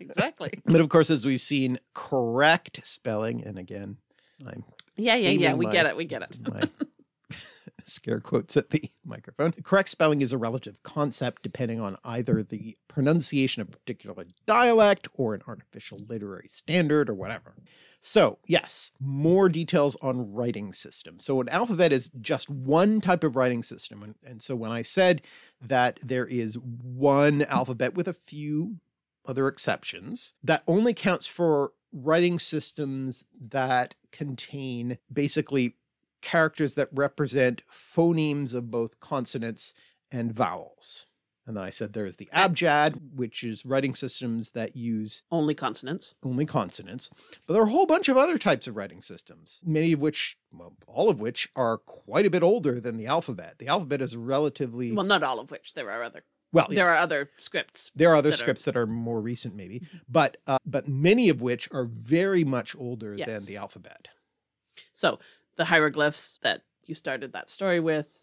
[0.00, 0.50] Exactly.
[0.64, 3.98] But of course, as we've seen, correct spelling, and again,
[4.46, 4.64] I'm
[4.98, 5.54] Yeah, yeah, yeah.
[5.54, 5.96] We my- get it.
[5.96, 6.38] We get it.
[6.52, 6.68] my
[7.86, 9.52] scare quotes at the microphone.
[9.62, 15.08] Correct spelling is a relative concept depending on either the pronunciation of a particular dialect
[15.14, 17.54] or an artificial literary standard or whatever.
[18.00, 21.18] So, yes, more details on writing system.
[21.18, 24.02] So, an alphabet is just one type of writing system.
[24.02, 25.22] And, and so, when I said
[25.60, 28.76] that there is one alphabet with a few
[29.26, 35.76] other exceptions, that only counts for writing systems that contain basically
[36.20, 39.74] characters that represent phonemes of both consonants
[40.12, 41.06] and vowels.
[41.46, 46.14] And then I said there's the abjad, which is writing systems that use Only consonants.
[46.22, 47.08] only consonants.
[47.46, 50.36] But there are a whole bunch of other types of writing systems, many of which,
[50.52, 53.54] well, all of which are quite a bit older than the alphabet.
[53.58, 55.72] The alphabet is relatively Well, not all of which.
[55.72, 56.22] There are other.
[56.52, 56.66] Well.
[56.68, 56.88] There yes.
[56.88, 57.90] are other scripts.
[57.94, 61.28] There are other that are- scripts that are more recent, maybe, but uh, but many
[61.28, 64.08] of which are very much older than the alphabet.
[64.92, 65.18] So
[65.56, 68.20] the hieroglyphs that you started that story with.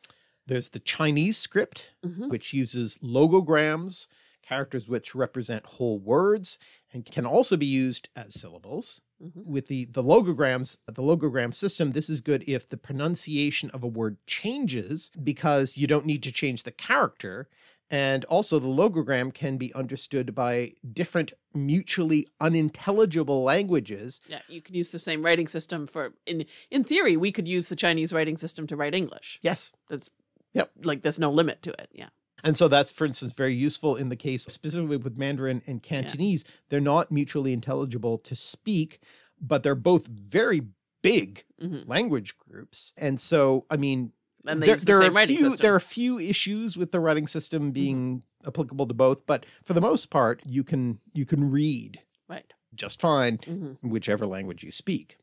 [0.47, 2.29] There's the Chinese script, Mhm.
[2.29, 4.07] which uses logograms,
[4.43, 6.59] characters which represent whole words,
[6.93, 9.01] and can also be used as syllables.
[9.23, 9.43] Mhm.
[9.45, 13.87] With the, the logograms, the logogram system, this is good if the pronunciation of a
[13.87, 17.49] word changes because you don't need to change the character.
[17.91, 24.19] And also, the logogram can be understood by different mutually unintelligible languages.
[24.27, 27.69] Yeah, you could use the same writing system for in in theory we could use
[27.69, 29.39] the Chinese writing system to write English.
[29.43, 29.71] Yes.
[29.87, 30.09] That's
[30.53, 30.71] Yep.
[30.83, 31.89] like there's no limit to it.
[31.93, 32.09] Yeah.
[32.43, 36.43] And so that's, for instance, very useful in the case specifically with Mandarin and Cantonese.
[36.69, 38.99] They're not mutually intelligible to speak,
[39.41, 40.61] but they're both very
[41.01, 41.87] big Mhm.
[41.87, 42.93] language groups.
[42.97, 44.13] And so, I mean,
[44.47, 45.63] And they there, the there are writing few, system.
[45.63, 49.73] there are a few issues with the writing system being applicable to both, but for
[49.73, 52.53] the most part, you can you can read right.
[52.73, 55.17] just fine hmm whichever language you speak.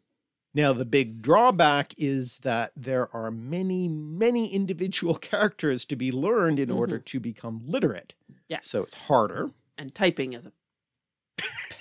[0.55, 6.59] Now, the big drawback is that there are many, many individual characters to be learned
[6.59, 8.15] in order to become literate.
[8.31, 8.39] Mm-hmm.
[8.49, 8.59] Yeah.
[8.61, 9.51] So it's harder.
[9.79, 10.53] And typing is a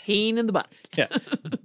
[0.06, 0.68] pain in the butt.
[0.98, 1.08] Yeah.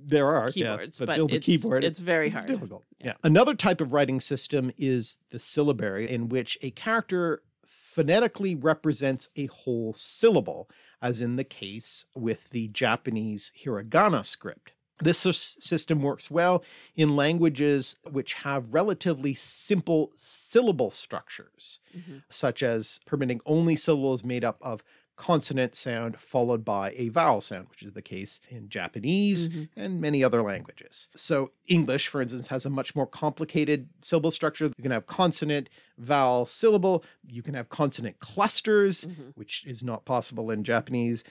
[0.08, 1.82] There are yeah, Keyboards, but, but a it's- keyboard.
[1.82, 2.46] it's very hard.
[2.46, 2.84] difficult.
[3.00, 3.06] Yeah.
[3.08, 3.14] Yeah.
[3.24, 9.46] Another type of writing system is the syllabary, in which a character phonetically represents a
[9.46, 10.68] whole syllable,
[11.02, 14.72] as in the case with the Japanese hiragana script.
[15.02, 16.62] This system works well
[16.94, 22.22] in languages which have relatively simple syllable structures, Mhm.
[22.30, 24.82] such as permitting only syllables made up of
[25.16, 29.68] consonant sound followed by a vowel sound, which is the case in Japanese Mhm.
[29.76, 31.08] and many other languages.
[31.16, 34.66] So, English, for instance, has a much more complicated syllable structure.
[34.66, 37.04] You can have consonant, vowel, syllable.
[37.26, 39.32] You can have consonant clusters, Mhm.
[39.34, 41.24] which is not possible in Japanese.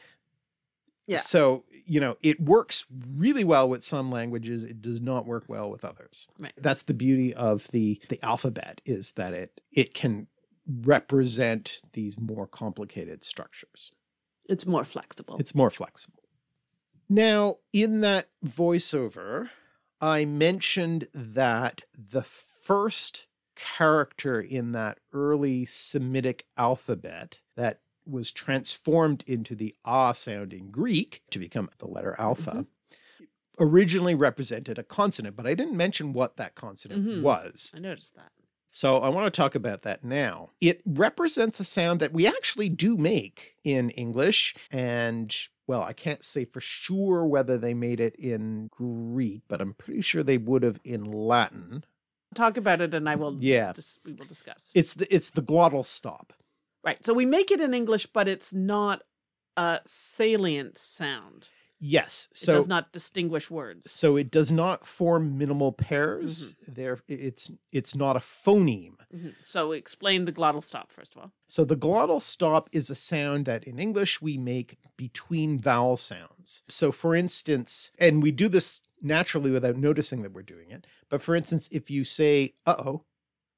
[1.07, 1.17] Yeah.
[1.17, 4.63] So, you know, it works really well with some languages.
[4.63, 6.27] It does not work well with others.
[6.39, 6.53] Right.
[6.57, 10.27] That's the beauty of the the alphabet is that it it can
[10.67, 13.91] represent these more complicated structures.
[14.47, 15.37] It's more flexible.
[15.39, 16.23] It's more flexible.
[17.09, 19.49] Now, in that voiceover,
[20.01, 29.55] I mentioned that the first character in that early Semitic alphabet that was transformed into
[29.55, 32.65] the ah sound in Greek to become the letter alpha
[33.59, 37.21] originally represented a consonant, but I didn't mention what that consonant Mhm.
[37.21, 37.71] was.
[37.75, 38.31] I noticed that.
[38.75, 40.49] So I want to talk about that now.
[40.59, 44.53] It represents a sound that we actually do make in English.
[44.69, 45.33] And
[45.65, 50.01] well, I can't say for sure whether they made it in Greek, but I'm pretty
[50.01, 51.85] sure they would have in Latin.
[52.33, 53.37] Talk about it, and I will.
[53.39, 53.71] Yeah.
[53.71, 54.73] Dis- we will discuss.
[54.75, 56.33] It's the it's the glottal stop.
[56.83, 57.03] right.
[57.05, 59.03] So we make it in English, but it's not
[59.55, 61.49] a salient sound.
[61.79, 62.29] Yes.
[62.31, 63.91] It So does not distinguish words.
[63.91, 66.55] so it does not form minimal pairs.
[66.67, 68.95] There it's it's not a phoneme.
[69.13, 69.35] Mhm.
[69.43, 71.31] So explain the glottal stop first of all.
[71.47, 76.63] So the glottal stop is a sound that in English we make between vowel sounds.
[76.69, 80.87] So for instance, and we do this naturally without noticing that we're doing it.
[81.09, 83.03] But for instance, if you say uh-oh,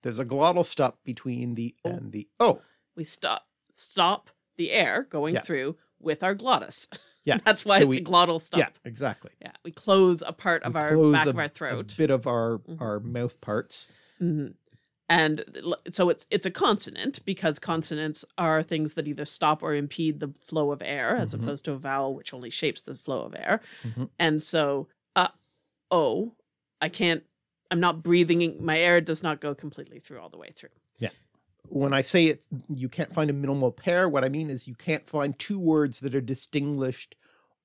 [0.02, 1.90] there's a glottal stop between the Oh.
[1.92, 2.62] and the oh.
[2.96, 5.42] We stop stop the air going Yeah.
[5.42, 6.88] through with our glottis.
[7.28, 7.38] Yeah.
[7.46, 8.60] That's why So it's we- a glottal stop.
[8.60, 9.32] Yeah, exactly.
[9.42, 11.96] Yeah, we close a part of We our close back a- of our A throat.
[11.98, 12.82] bit of our Mhm.
[12.82, 13.90] our mouth parts.
[14.22, 14.54] Mhm.
[15.10, 15.44] And
[15.90, 20.34] so it's it's a consonant because consonants are things that either stop or impede the
[20.42, 21.44] flow of air, as Mhm.
[21.44, 23.62] opposed to a vowel which only shapes the flow of air.
[23.84, 24.10] Mhm.
[24.20, 25.30] And so, uh,
[25.92, 26.34] oh,
[26.82, 27.24] I can't.
[27.72, 28.64] I'm not breathing.
[28.64, 30.70] My air does not go completely through all the way through.
[31.70, 34.76] When I say it you can't find a minimal pair, what I mean is you
[34.76, 37.16] can't find two words that are distinguished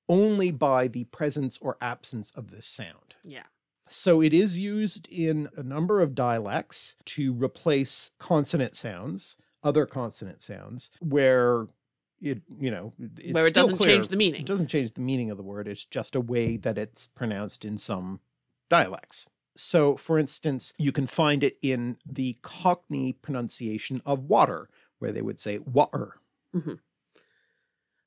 [0.09, 3.15] only by the presence or absence of this sound.
[3.23, 3.43] Yeah.
[3.87, 10.41] So it is used in a number of dialects to replace consonant sounds, other consonant
[10.41, 11.67] sounds, where
[12.21, 13.95] it, you know, it's Where it doesn't clear.
[13.95, 14.41] change the meaning.
[14.41, 15.67] It doesn't change the meaning of the word.
[15.67, 18.21] It's just a way that it's pronounced in some
[18.69, 19.29] dialects.
[19.55, 25.21] So, for instance, you can find it in the Cockney pronunciation of water, where they
[25.21, 26.19] would say water.
[26.55, 26.79] Mhm.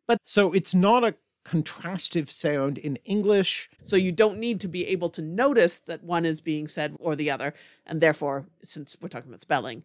[0.09, 3.70] But so it's not a contrastive sound in English.
[3.82, 7.14] So you don't need to be able to notice that one is being said or
[7.14, 7.55] the other,
[7.86, 9.84] and therefore, since we're talking about spelling,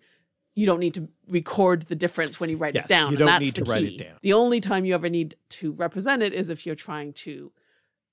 [0.55, 3.11] you don't need to record the difference when you write Yes, it down.
[3.11, 3.97] you and don't that's need the to write it key.
[3.99, 4.17] down.
[4.21, 7.51] The only time you ever need to represent it is if you're trying to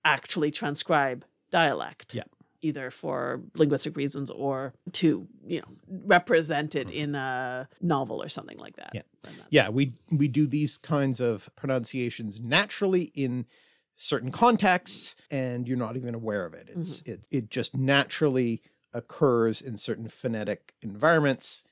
[0.05, 2.15] actually transcribe dialect.
[2.15, 2.25] Yeah.
[2.61, 5.69] Either for linguistic reasons or to, you know,
[6.07, 8.93] represent it in a novel or something like that.
[8.95, 9.39] Mm-hmm.
[9.53, 9.65] Yeah.
[9.65, 13.47] Yeah, we we do these kinds of pronunciations naturally in
[13.95, 16.69] certain contexts, and you're not even aware of it.
[16.75, 17.13] It's Mm-hmm.
[17.13, 21.65] it it just naturally occurs in certain phonetic environments.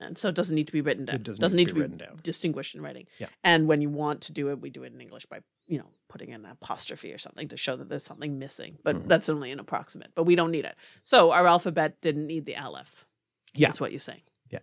[0.00, 1.16] And so it doesn't need to be written down.
[1.16, 2.20] It doesn't need, need to be written down.
[2.22, 3.06] distinguished in writing.
[3.18, 3.28] Yeah.
[3.44, 5.86] And when you want to do it, we do it in English by, you know,
[6.08, 8.78] putting an apostrophe or something to show that there's something missing.
[8.84, 9.08] But Mhm.
[9.08, 10.12] that's only an approximate.
[10.14, 10.76] But we don't need it.
[11.02, 13.06] So our alphabet didn't need the aleph.
[13.54, 13.68] Yeah.
[13.68, 14.22] That's what you're saying.
[14.50, 14.60] Yeah.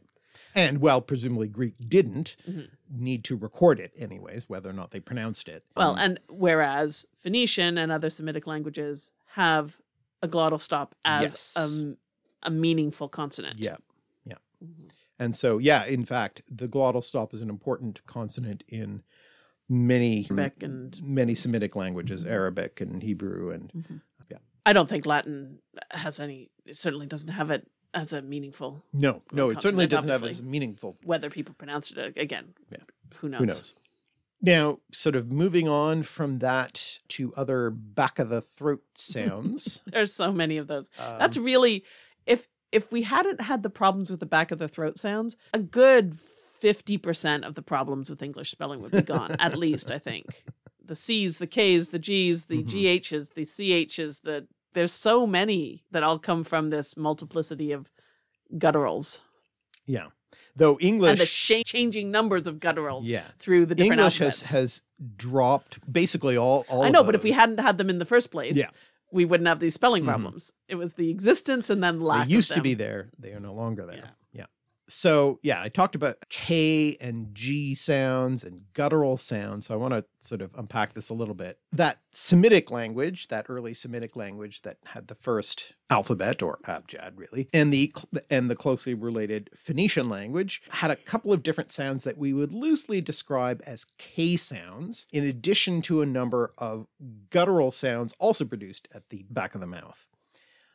[0.56, 2.70] And well, presumably Greek didn't Mhm.
[2.90, 5.66] need to record it anyways, whether or not they pronounced it.
[5.76, 9.82] Well, Um, and whereas Phoenician and other Semitic languages have
[10.22, 11.56] a glottal stop as Yes.
[11.58, 11.98] a,
[12.44, 13.60] a meaningful consonant.
[13.62, 13.76] yeah,
[14.26, 14.38] yeah.
[14.64, 14.90] Mhm.
[15.20, 19.04] And so, yeah, in fact, the glottal stop is an important consonant in
[19.70, 23.72] many Arabic and many Semitic languages, Arabic and Hebrew, and
[24.30, 25.60] yeah, I don't think Latin
[25.92, 30.10] has any, it certainly doesn't have it as a meaningful no, no, it certainly doesn't
[30.10, 30.98] have as meaningful.
[31.04, 32.54] whether people pronounce it uh, again.
[32.72, 32.78] Yeah.
[33.20, 33.40] Who knows?
[33.40, 33.76] Who knows?
[34.42, 39.82] Now, sort of moving on from that to other back of the throat sounds.
[39.88, 40.92] There's so many of those.
[40.98, 41.86] That's um, really
[42.26, 45.60] if if we hadn't had the problems with the back of the throat sounds, a
[45.60, 46.16] good
[46.64, 50.26] 50% of the problems with English spelling would be gone, at least, I think.
[50.86, 53.02] The C's, the K's, the G's, the Mhm.
[53.02, 57.92] GH's, the CH's, the there's so many that all come from this multiplicity of
[58.58, 59.22] gutturals
[59.86, 60.08] yeah,
[60.56, 63.24] though English and the sh- changing numbers of gutturals Yeah.
[63.38, 64.52] through the different English has alphabets.
[64.52, 64.82] has
[65.16, 66.84] dropped basically all all.
[66.84, 68.70] I know, but if we hadn't had them in the first place, Yeah.
[69.12, 70.08] we wouldn't have these spelling Mhm.
[70.08, 70.52] problems.
[70.68, 72.28] It was the existence and then lack.
[72.28, 73.98] they used to be there, they are no longer there.
[73.98, 74.10] Yeah.
[74.94, 79.66] So yeah, I talked about K and G sounds and guttural sounds.
[79.66, 81.58] So I want to sort of unpack this a little bit.
[81.72, 87.50] That Semitic language, that early Semitic language that had the first alphabet or abjad, really,
[87.52, 87.92] and the
[88.30, 92.54] and the closely related Phoenician language had a couple of different sounds that we would
[92.54, 96.86] loosely describe as K sounds, in addition to a number of
[97.32, 100.08] guttural sounds also produced at the back of the mouth.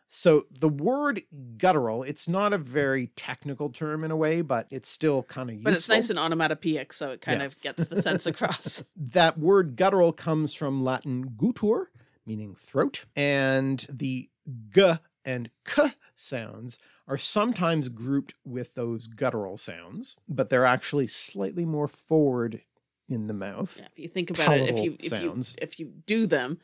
[0.08, 1.22] So the word
[1.58, 5.56] guttural, it's not a very technical term in a way, but it's still kind of
[5.56, 5.70] useful.
[5.70, 7.46] But it's nice and onomatopoeic, so it kind Yeah.
[7.46, 8.82] of gets the sense across.
[8.96, 11.86] that word guttural comes from Latin guttur,
[12.26, 14.30] meaning throat, and the
[14.70, 14.92] g
[15.26, 21.88] and k sounds are sometimes grouped with those guttural sounds, but they're actually slightly more
[21.88, 22.62] forward
[23.10, 23.76] in the mouth.
[23.78, 25.54] Yeah, if you think about it, if you if sounds.
[25.58, 26.60] you if you do them,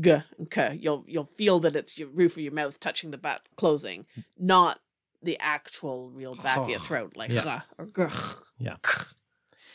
[0.00, 3.18] g and k, you'll you'll feel that it's your roof of your mouth touching the
[3.18, 4.06] back closing,
[4.38, 4.80] not
[5.22, 7.60] the actual real back of your throat, like Yeah.
[7.78, 8.42] or grr.
[8.58, 8.76] Yeah.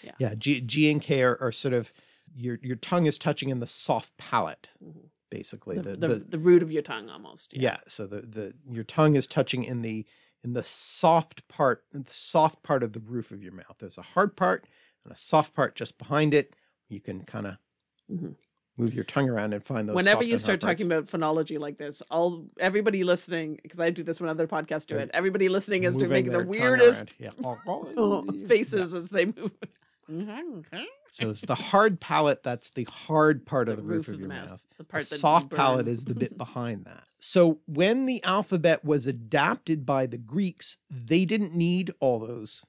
[0.03, 0.11] Yeah.
[0.19, 0.35] Yeah.
[0.35, 1.91] G, G and K are, are sort of
[2.33, 5.09] your your tongue is touching in the soft palate, Mhm.
[5.29, 5.77] basically.
[5.79, 7.55] the, The, the, the, root of your tongue almost.
[7.55, 7.77] yeah.
[7.87, 10.05] So the the your tongue is touching in the
[10.43, 13.75] in the soft part, the soft part of the roof of your mouth.
[13.79, 14.65] There's a hard part
[15.05, 16.53] and a soft part just behind it.
[16.89, 17.57] You can kind of
[18.11, 18.35] Mhm.
[18.77, 19.95] Move your tongue around and find those.
[19.95, 24.19] Whenever you start talking about phonology like this, all everybody listening, because I do this
[24.19, 27.13] when other podcasts do it, everybody listening is doing Moving the weirdest.
[27.43, 28.47] Oh, oh, yeah.
[28.47, 29.53] faces as they move.
[30.09, 30.61] Mm-hmm,
[31.11, 34.61] so it's the hard palate that's the hard part of the, roof, of, your mouth.
[34.77, 37.03] The The part that soft palate is the bit behind that.
[37.19, 42.65] So when the alphabet was adapted by the Greeks, they didn't need all those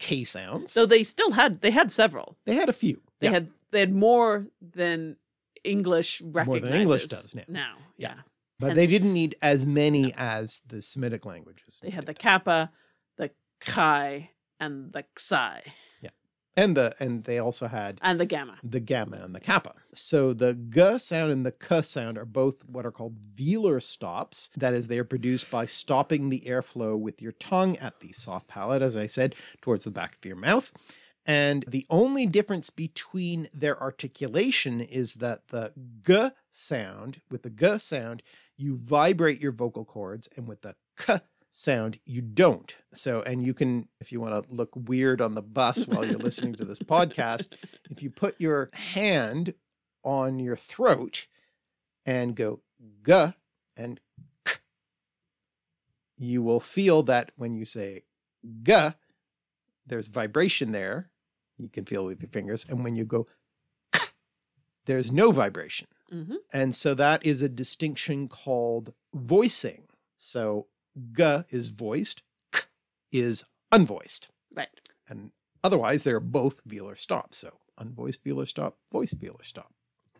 [0.00, 0.72] K sounds.
[0.72, 2.36] So they still had they had several.
[2.44, 3.00] they had a few.
[3.20, 3.32] They Yeah.
[3.34, 5.16] had they had more than
[5.64, 6.62] English recognizes.
[6.68, 7.44] than English does now.
[7.48, 8.14] Now, Yeah.
[8.16, 8.20] yeah.
[8.58, 11.80] but they didn't need as many as the Semitic languages.
[11.82, 12.70] They had the kappa,
[13.16, 15.62] the chi, and the psi,
[16.00, 16.10] Yeah,
[16.56, 18.58] and the and they also had and the gamma.
[18.62, 19.74] the gamma and the kappa.
[19.92, 24.50] So the g sound and the k sound are both what are called velar stops.
[24.56, 28.46] That is, they are produced by stopping the airflow with your tongue at the soft
[28.48, 30.70] palate, as I said, towards the back of your mouth.
[31.26, 35.72] And the only difference between their articulation is that the
[36.06, 38.22] g sound, with the g sound,
[38.56, 41.18] you vibrate your vocal cords, and with the k
[41.50, 42.76] sound, you don't.
[42.94, 46.18] So, and you can, if you want to look weird on the bus while you're
[46.18, 47.54] listening to this podcast,
[47.90, 49.52] if you put your hand
[50.04, 51.26] on your throat
[52.06, 52.60] and go
[53.04, 53.12] g
[53.76, 54.00] and
[54.44, 54.54] k,
[56.16, 58.02] you will feel that when you say
[58.62, 58.90] g,
[59.84, 61.10] there's vibration there.
[61.58, 62.66] You can feel with your fingers.
[62.68, 63.26] And when you go
[64.86, 65.88] there's no vibration.
[66.10, 69.84] hmm And so that is a distinction called voicing.
[70.16, 70.66] So
[71.12, 72.62] g is voiced, k
[73.12, 74.28] is unvoiced.
[74.54, 74.68] Right.
[75.08, 75.30] And
[75.62, 77.38] otherwise, they're both velar stops.
[77.38, 79.72] So unvoiced velar stop, voiced velar stop.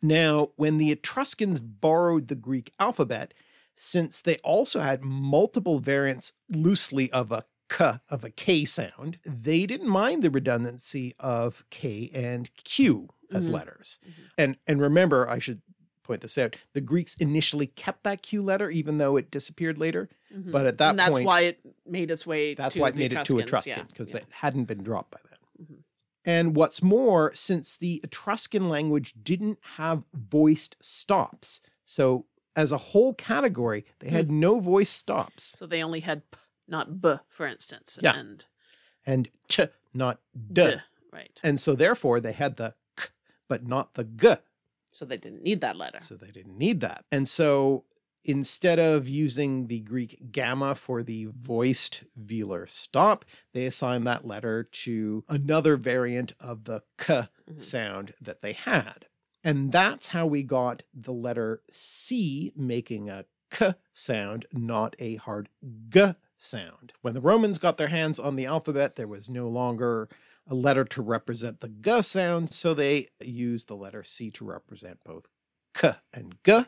[0.03, 3.33] Now, when the Etruscans borrowed the Greek alphabet,
[3.75, 9.67] since they also had multiple variants loosely of a k, of a k sound, they
[9.67, 13.53] didn't mind the redundancy of k and q as Mhm.
[13.55, 13.99] letters.
[14.07, 14.13] Mhm.
[14.39, 15.63] And and remember, I should
[16.03, 20.09] point this out: the Greeks initially kept that q letter, even though it disappeared later.
[20.33, 20.53] Mhm.
[20.53, 22.55] But at that and that's point, why it made its way.
[22.55, 24.19] that's to why it the made it to Etruscan because yeah.
[24.21, 25.67] it hadn't been dropped by then.
[25.67, 25.83] Mhm.
[26.25, 33.15] And what's more, since the Etruscan language didn't have voiced stops, so as a whole
[33.15, 36.39] category, they had no voice stops So they only had p,
[36.69, 37.99] not b, for instance.
[38.03, 38.17] Yeah.
[38.17, 38.45] And
[39.05, 39.61] and ch,
[39.95, 40.21] not
[40.53, 40.63] d.
[40.63, 40.77] d.
[41.13, 41.41] Right.
[41.43, 43.09] And so therefore they had the k,
[43.49, 44.35] but not the g.
[44.93, 45.99] So they didn't need that letter.
[46.01, 47.05] So they didn't need that.
[47.13, 47.85] And so
[48.25, 54.65] instead of using the Greek gamma for the voiced velar stop, they assigned that letter
[54.65, 57.61] to another variant of the k Mhm.
[57.63, 59.07] sound that they had.
[59.45, 65.49] And that's how we got the letter C making a k sound, not a hard
[65.89, 66.93] g sound.
[67.03, 70.09] When the Romans got their hands on the alphabet, there was no longer
[70.49, 74.99] a letter to represent the g sound, so they used the letter C to represent
[75.05, 75.29] both
[75.75, 76.65] k and g.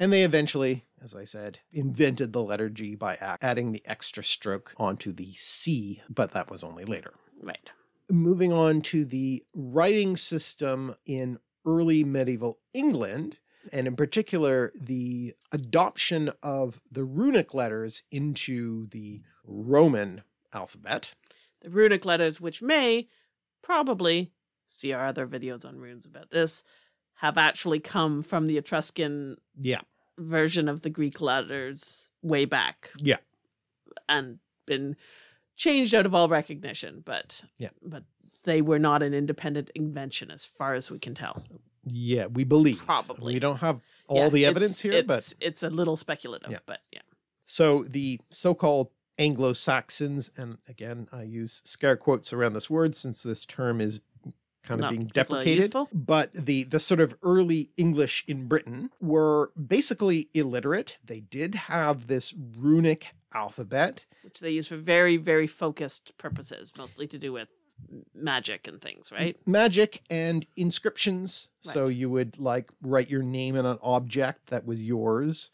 [0.00, 4.72] And they eventually, as I said, invented the letter G by adding the extra stroke
[4.78, 7.12] onto the C, but that was only later.
[7.42, 7.70] Right.
[8.10, 13.38] Moving on to the writing system in early medieval England,
[13.72, 21.12] and in particular, the adoption of the runic letters into the Roman alphabet.
[21.60, 23.08] The runic letters, which may
[23.62, 24.32] probably
[24.66, 26.64] see our other videos on runes about this,
[27.16, 29.82] have actually come from the Etruscan Yeah.
[30.16, 32.90] version of the Greek letters way back.
[32.96, 33.18] Yeah.
[34.08, 34.96] And been
[35.56, 37.70] changed out of all recognition, but Yeah.
[37.82, 38.04] but
[38.44, 41.44] they were not an independent invention as far as we can tell.
[41.84, 42.84] Yeah, we believe.
[42.84, 43.34] Probably.
[43.34, 46.50] We don't have all Yeah, the it's- evidence here, but it's, it's a little speculative,
[46.50, 46.58] Yeah.
[46.66, 47.00] but yeah.
[47.46, 53.44] So the so-called Anglo-Saxons, and again, I use scare quotes around this word since this
[53.46, 54.00] term is
[54.62, 55.64] kind of Not being deprecated.
[55.64, 55.88] useful.
[55.92, 60.98] But the the sort of early English in Britain were basically illiterate.
[61.04, 64.02] They did have this runic alphabet.
[64.22, 67.48] Which they use for very, very focused purposes, mostly to do with
[68.14, 69.36] magic and things, right?
[69.46, 71.48] Magic and inscriptions.
[71.60, 75.50] So you would like write your name in an object that was yours,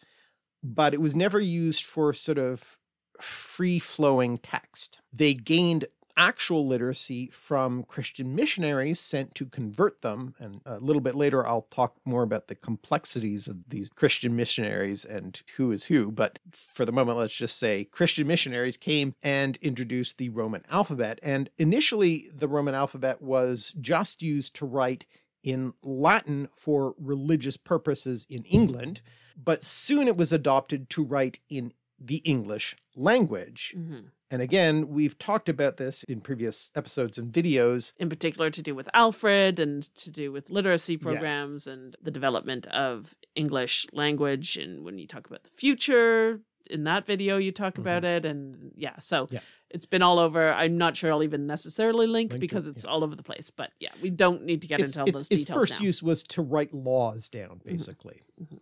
[0.62, 2.78] but it was never used for sort of
[3.20, 5.00] free flowing text.
[5.12, 10.34] They gained actual literacy from Christian missionaries sent to convert them.
[10.38, 15.04] And a little bit later, I'll talk more about the complexities of these Christian missionaries
[15.04, 16.10] and who is who.
[16.10, 21.18] But for the moment, let's just say Christian missionaries came and introduced the Roman alphabet.
[21.22, 25.06] And initially, the Roman alphabet was just used to write
[25.42, 29.00] in Latin for religious purposes in England,
[29.36, 33.74] but soon it was adopted to write in the English language.
[33.76, 34.08] Mm-hmm.
[34.30, 37.92] And again, we've talked about this in previous episodes and videos.
[37.98, 41.74] In particular, to do with Alfred and to do with literacy programs yeah.
[41.74, 44.56] and the development of English language.
[44.56, 47.82] And when you talk about the future, in that video, you talk mm-hmm.
[47.82, 48.24] about it.
[48.24, 49.40] And yeah, so yeah.
[49.70, 50.52] it's been all over.
[50.52, 52.90] I'm not sure I'll even necessarily link, link because it's yeah.
[52.90, 53.50] all over the place.
[53.50, 55.48] But yeah, we don't need to get it's, into all those details.
[55.48, 55.86] Its first now.
[55.86, 57.70] use was to write laws down, mm-hmm.
[57.70, 58.20] basically.
[58.40, 58.56] Mm-hmm.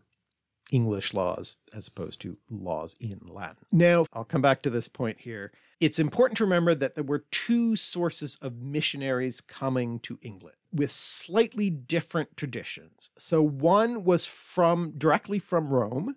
[0.74, 3.64] English laws as opposed to laws in Latin.
[3.70, 5.52] Now, I'll come back to this point here.
[5.78, 10.90] It's important to remember that there were two sources of missionaries coming to England with
[10.90, 13.10] slightly different traditions.
[13.16, 16.16] So one was from directly from Rome,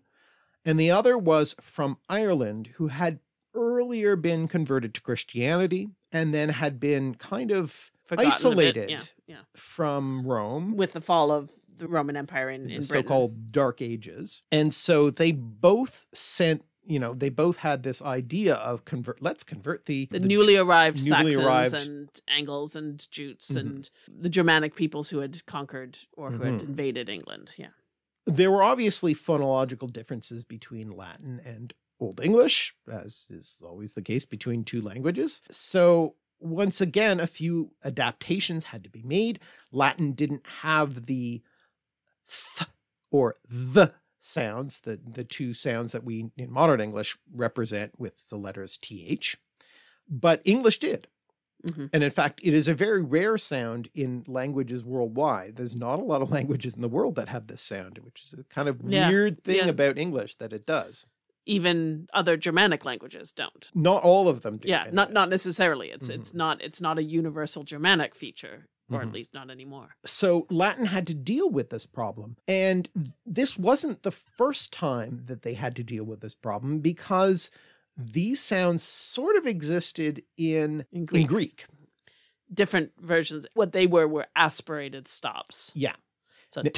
[0.66, 3.20] and the other was from Ireland, who had
[3.53, 9.38] earlier been converted to Christianity and then had been kind of isolated yeah, yeah.
[9.55, 14.43] from Rome with the fall of the Roman Empire in, in the so-called Dark Ages,
[14.51, 16.64] and so they both sent.
[16.84, 19.22] You know, they both had this idea of convert.
[19.22, 21.74] Let's convert the the, the newly arrived newly Saxons arrived.
[21.74, 23.60] and Angles and Jutes mm-hmm.
[23.60, 26.53] and the Germanic peoples who had conquered or who mm-hmm.
[26.53, 27.51] had invaded England.
[27.58, 27.68] Yeah,
[28.26, 34.24] there were obviously phonological differences between Latin and Old English, as is always the case
[34.24, 35.41] between two languages.
[35.49, 39.39] So once again, a few adaptations had to be made.
[39.71, 41.41] Latin didn't have the
[42.27, 42.67] th
[43.11, 48.35] or the sounds, the, the two sounds that we in modern English represent with the
[48.35, 49.38] letters th,
[50.09, 51.07] but English did.
[51.65, 51.88] Mm-hmm.
[51.91, 55.55] And in fact, it is a very rare sound in languages worldwide.
[55.55, 58.35] There's not a lot of languages in the world that have this sound, which is
[58.38, 59.09] a kind of yeah.
[59.09, 59.67] weird thing yeah.
[59.67, 61.07] about English that it does
[61.48, 63.72] even other Germanic languages don't.
[63.74, 64.70] Not all of them do.
[64.70, 64.93] Yeah, anyways.
[64.93, 65.89] not not necessarily.
[65.89, 66.20] It's mm-hmm.
[66.20, 69.08] it's not it's not a universal Germanic feature or mm-hmm.
[69.10, 69.95] at least not anymore.
[70.06, 72.38] So Latin had to deal with this problem.
[72.48, 72.89] And
[73.26, 77.52] this wasn't the first time that they had to deal with this problem because
[77.98, 81.22] these sounds sort of existed in, in, Greek.
[81.22, 81.66] in Greek.
[82.54, 83.45] Different versions.
[83.56, 85.72] What they were were aspirated stops.
[85.76, 85.95] Yeah.
[86.50, 86.72] So t-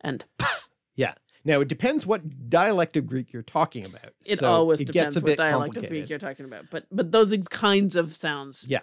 [0.00, 0.24] and
[0.94, 1.14] yeah.
[1.46, 4.12] Now it depends what dialect of Greek you're talking about.
[4.26, 6.66] It so always it depends what dialect of Greek you're talking about.
[6.70, 8.80] But but those kinds of sounds, yeah,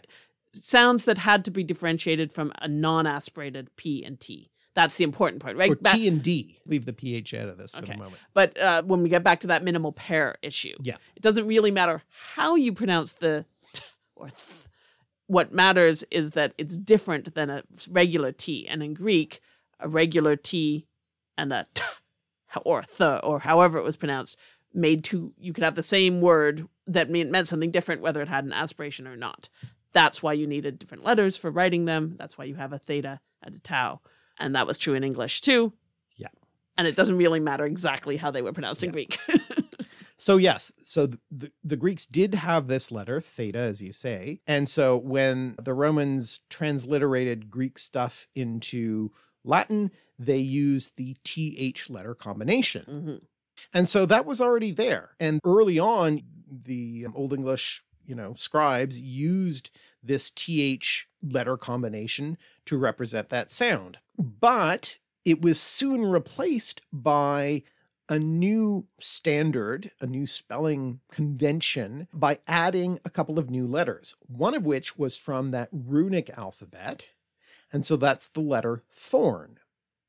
[0.54, 4.50] sounds that had to be differentiated from a non-aspirated P and T.
[4.76, 5.70] That's the important part, right?
[5.70, 6.58] Or T and D.
[6.66, 7.86] Leave the PH out of this okay.
[7.86, 8.22] for the moment.
[8.34, 11.70] But uh, when we get back to that minimal pair issue, yeah, it doesn't really
[11.70, 12.02] matter
[12.34, 13.84] how you pronounce the t
[14.16, 14.68] or th.
[15.28, 18.68] What matters is that it's different than a regular T.
[18.68, 19.42] And in Greek,
[19.80, 20.86] a regular T
[21.38, 21.84] and a t
[22.66, 24.38] or the or however it was pronounced
[24.74, 28.46] made two you could have the same word that meant something different whether it had
[28.46, 29.50] an aspiration or not.
[29.94, 32.16] That's why you needed different letters for writing them.
[32.18, 34.02] That's why you have a theta and a tau.
[34.40, 35.74] And that was true in english too.
[36.18, 36.30] Yeah.
[36.78, 39.18] And it doesn't really matter exactly how they were pronounced in greek.
[40.16, 44.40] So yes so the, the greeks did have this letter theta as you say.
[44.48, 49.12] And so when the romans transliterated greek stuff into
[49.44, 52.86] latin they used the TH letter combination.
[52.88, 53.26] Mm-hmm.
[53.74, 55.12] And so that was already there.
[55.20, 56.22] And early on,
[56.66, 59.70] the um, Old English, you know, scribes used
[60.02, 63.98] this TH letter combination to represent that sound.
[64.18, 67.64] But it was soon replaced by
[68.10, 74.54] a new standard, a new spelling convention by adding a couple of new letters, one
[74.54, 77.08] of which was from that runic alphabet.
[77.74, 79.58] And so that's the letter thorn.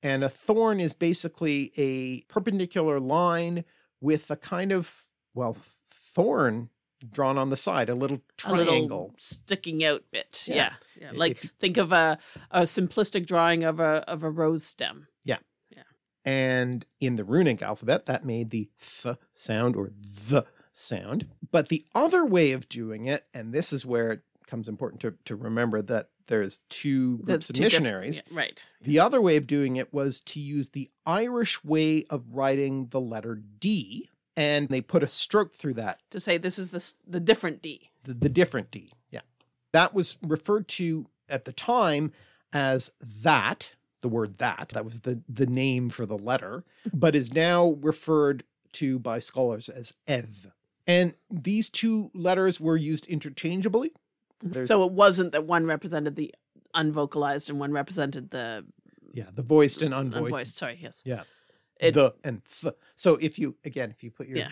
[0.02, 3.64] And a thorn is basically a perpendicular line
[4.02, 5.56] with a kind of, well,
[5.88, 6.68] thorn
[7.10, 8.66] drawn on the side, a little triangle.
[8.66, 10.44] A little sticking out bit.
[10.46, 10.54] Yeah.
[10.54, 10.72] yeah.
[11.00, 11.10] yeah.
[11.14, 12.18] Like think of a,
[12.50, 15.08] a simplistic drawing of a of a rose stem.
[15.24, 15.38] Yeah.
[15.70, 15.82] Yeah.
[16.24, 21.28] And in the runic alphabet, that made the th sound or the sound.
[21.50, 25.14] But the other way of doing it, and this is where it becomes important to,
[25.24, 28.22] to remember that there's two groups of missionaries.
[28.30, 28.64] yeah, right.
[28.82, 33.00] The other way of doing it was to use the Irish way of writing the
[33.00, 36.00] letter D, and they put a stroke through that.
[36.10, 37.90] To say this is the, the different D.
[38.04, 39.20] The, the different D, yeah.
[39.72, 42.12] That was referred to at the time
[42.52, 42.92] as
[43.22, 43.70] that,
[44.02, 48.44] the word that, that was the, the name for the letter, but is now referred
[48.72, 50.46] to by scholars as eth.
[50.86, 53.92] And these two letters were used interchangeably
[54.44, 56.34] there's, so it wasn't that one represented the
[56.74, 58.64] unvocalized and one represented the
[59.12, 60.26] yeah the voiced and unvoiced.
[60.26, 61.02] unvoiced sorry, yes.
[61.04, 61.22] Yeah.
[61.80, 62.74] It, the and th.
[62.94, 64.50] So if you again, if you put your, yeah.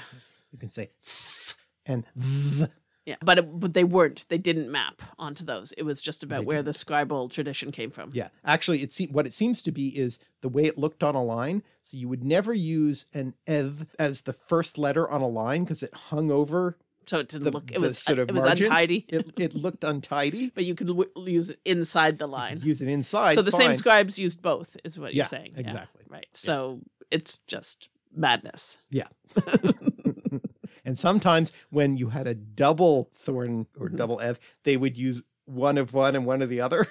[0.50, 2.68] you can say th and th.
[3.04, 4.26] Yeah, but it, but they weren't.
[4.28, 5.72] They didn't map onto those.
[5.72, 6.66] It was just about they where didn't.
[6.66, 8.10] the scribal tradition came from.
[8.12, 11.16] Yeah, actually, it se- what it seems to be is the way it looked on
[11.16, 11.64] a line.
[11.80, 15.82] So you would never use an eth as the first letter on a line because
[15.82, 17.70] it hung over So it didn't The- look.
[17.72, 18.66] It was sort of it was margin?
[18.66, 20.50] untidy, It it looked untidy.
[20.54, 22.60] but you could w- use it inside the line.
[22.62, 23.32] use it inside.
[23.34, 25.52] so the same scribes used both, is what Yeah, you're saying.
[25.56, 26.04] exactly.
[26.08, 26.26] Right.
[26.32, 26.80] So
[27.10, 28.78] it's just madness.
[28.90, 29.08] Yeah.
[30.84, 33.96] and sometimes when you had a double thorn or Mhm.
[33.96, 36.86] double eth, they would use one of one and one of the other.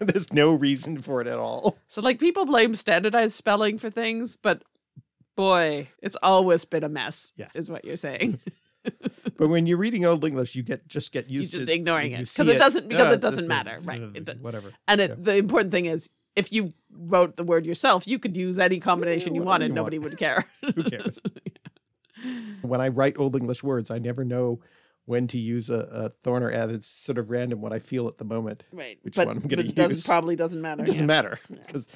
[0.00, 1.78] There's no reason for it at all.
[1.86, 4.62] So like people blame standardized spelling for things, but
[5.36, 7.32] boy, it's always been a mess.
[7.36, 7.48] Yeah.
[7.54, 8.38] Is what you're saying.
[9.36, 12.28] But when you're reading Old English, you get just get used just to ignoring it,
[12.28, 14.72] see 'cause it doesn't- because it doesn't matter, right, uh, it whatever.
[14.86, 15.16] And it, Yeah.
[15.18, 19.34] the important thing is, if you wrote the word yourself, you could use any combination
[19.34, 19.68] you wanted.
[19.68, 20.10] you Nobody want.
[20.10, 20.44] would care.
[20.74, 21.20] Who cares?
[22.62, 24.60] when I write Old English words, I never know
[25.06, 26.70] when to use a, a thorn or eth.
[26.70, 28.64] It's sort of random what I feel at the moment.
[28.72, 28.98] right.
[29.02, 30.06] Which but, one I'm but doesn't, use.
[30.06, 30.82] probably doesn't matter.
[30.82, 31.14] It doesn't yeah.
[31.14, 31.88] matter because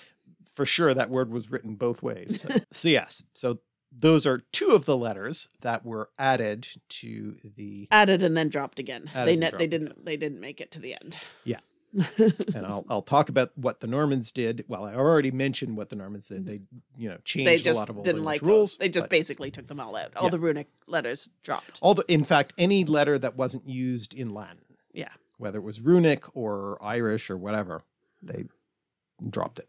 [0.58, 2.44] for sure that word was written both ways.
[2.48, 3.58] So, so yes, so
[3.92, 8.80] those are two of the letters that were added to the, Added and then dropped
[8.80, 9.08] again.
[9.14, 11.20] They ne- dropped they didn't they didn't make it to the end.
[11.44, 11.60] Yeah.
[11.94, 14.64] and I'll I'll talk about what the Normans did.
[14.66, 16.44] Well, I already mentioned what the Normans did.
[16.44, 16.60] They
[16.96, 18.72] you know changed they a just lot of Old didn't English like rules.
[18.72, 18.78] those.
[18.78, 20.16] They just basically took them all out.
[20.16, 20.30] All Yeah.
[20.30, 21.78] the runic letters dropped.
[21.80, 25.12] all the in fact any letter that wasn't used in Latin, Yeah.
[25.38, 27.84] whether it was runic or Irish or whatever,
[28.22, 29.30] they mm-hmm.
[29.30, 29.68] dropped it.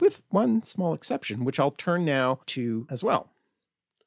[0.00, 3.30] With one small exception, which I'll turn now to as well.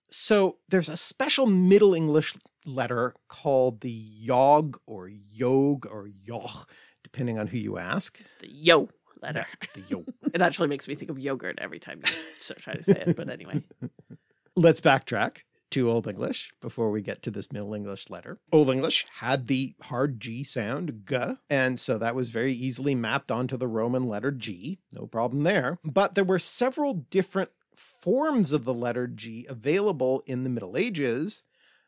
[0.09, 2.35] So there's a special Middle English
[2.65, 6.65] letter called the yog or yog or yoch,
[7.03, 8.19] depending on who you ask.
[8.19, 8.89] It's the yo
[9.21, 9.45] letter.
[9.73, 10.05] The yo.
[10.33, 13.17] It actually makes me think of yogurt every time you so try to say it.
[13.17, 13.63] But anyway,
[14.55, 15.39] Let's backtrack
[15.71, 18.39] to Old English before we get to this Middle English letter.
[18.51, 21.17] Old English had the hard G sound, g,
[21.49, 24.79] and so that was very easily mapped onto the Roman letter G.
[24.93, 25.79] No problem there.
[25.83, 31.43] But there were several different forms of the letter G available in the Middle Ages,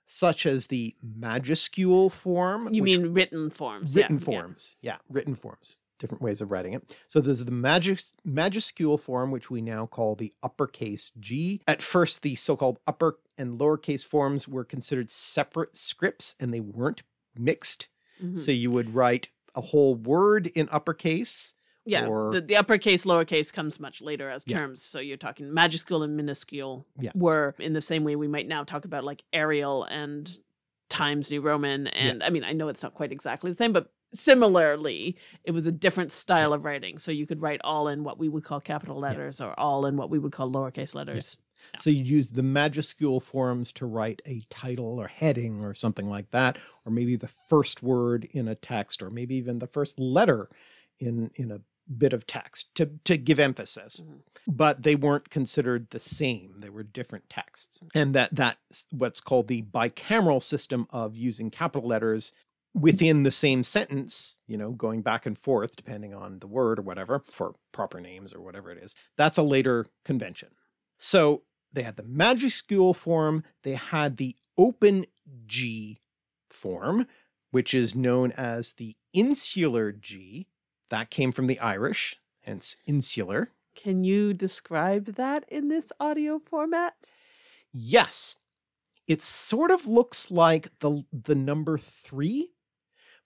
[0.06, 2.74] such as the majuscule form.
[2.74, 3.96] you mean written forms?
[3.96, 4.26] written yeah, yeah.
[4.26, 4.76] forms.
[4.82, 4.98] Yeah.
[5.10, 5.78] written forms.
[6.04, 6.98] Different ways of writing it.
[7.08, 11.62] So there's the majus- majuscule form, which we now call the uppercase G.
[11.66, 17.04] At first, the so-called upper and lowercase forms were considered separate scripts, and they weren't
[17.38, 17.88] mixed.
[18.22, 18.38] Mhm.
[18.38, 21.54] So you would write a whole word in uppercase.
[21.86, 24.58] Yeah, or- the, the uppercase, lowercase comes much later as Yeah.
[24.58, 24.84] terms.
[24.84, 27.12] So you're talking majuscule and minuscule Yeah.
[27.16, 30.38] were in the same way we might now talk about like Arial and
[30.90, 31.88] Times New Roman.
[31.88, 35.68] And I mean, I know it's not quite exactly the same, but similarly, it was
[35.68, 36.98] a different style of writing.
[36.98, 39.98] So you could write all in what we would call capital letters or all in
[39.98, 41.38] what we would call lowercase letters.
[41.74, 41.80] Yeah.
[41.80, 46.30] So you use the majuscule forms to write a title or heading or something like
[46.32, 50.50] that, or maybe the first word in a text, or maybe even the first letter
[51.00, 51.62] in in a
[51.98, 54.02] bit of text to to give emphasis.
[54.02, 54.20] Mhm.
[54.46, 56.56] But they weren't considered the same.
[56.60, 57.82] They were different texts.
[57.96, 62.34] And that that's what's called the bicameral system of using capital letters
[62.74, 66.82] within the same sentence, you know, going back and forth depending on the word or
[66.82, 68.96] whatever for proper names or whatever it is.
[69.18, 70.50] That's a later convention.
[70.98, 75.06] So they had the majuscule form, they had the open
[75.46, 76.02] G
[76.50, 77.08] form,
[77.52, 80.48] which is known as the insular G.
[80.90, 83.50] That came from the Irish, hence insular.
[83.76, 86.94] Can you describe that in this audio format?
[87.72, 88.38] Yes,
[89.08, 92.52] it sort of looks like the the number three,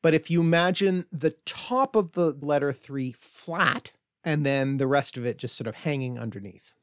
[0.01, 3.91] but if you imagine the top of the letter three flat,
[4.23, 6.73] and then the rest of it just sort of hanging underneath.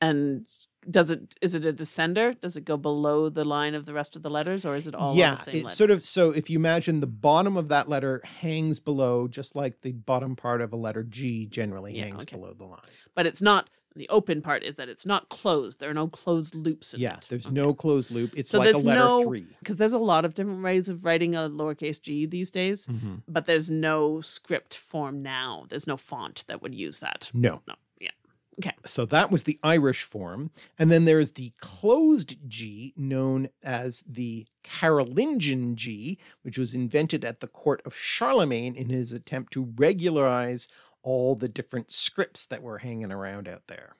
[0.00, 0.46] And
[0.90, 2.38] does it is it a descender?
[2.38, 4.94] Does it go below the line of the rest of the letters, or is it
[4.94, 5.74] all yeah, on the same it's letter?
[5.74, 9.80] sort of so if you imagine the bottom of that letter hangs below, just like
[9.80, 12.36] the bottom part of a letter G generally Yeah, hangs okay.
[12.36, 12.80] below the line.
[13.14, 15.80] but it's not the open part is that it's not closed.
[15.80, 17.26] There are no closed loops in Yeah, it.
[17.28, 17.54] there's Okay.
[17.54, 18.32] no closed loop.
[18.36, 19.46] It's So like a there's letter no- three.
[19.60, 23.22] because there's a lot of different ways of writing a lowercase g these days, Mhm.
[23.26, 25.66] but there's no script form now.
[25.68, 27.30] There's no font that would use that.
[27.34, 27.62] No.
[27.66, 28.10] No, yeah.
[28.58, 28.72] Okay.
[28.86, 30.50] So that was the Irish form.
[30.78, 37.40] And then there's the closed G known as the Carolingian G, which was invented at
[37.40, 40.68] the court of Charlemagne in his attempt to regularize
[41.06, 43.94] all the different scripts that were hanging around out there.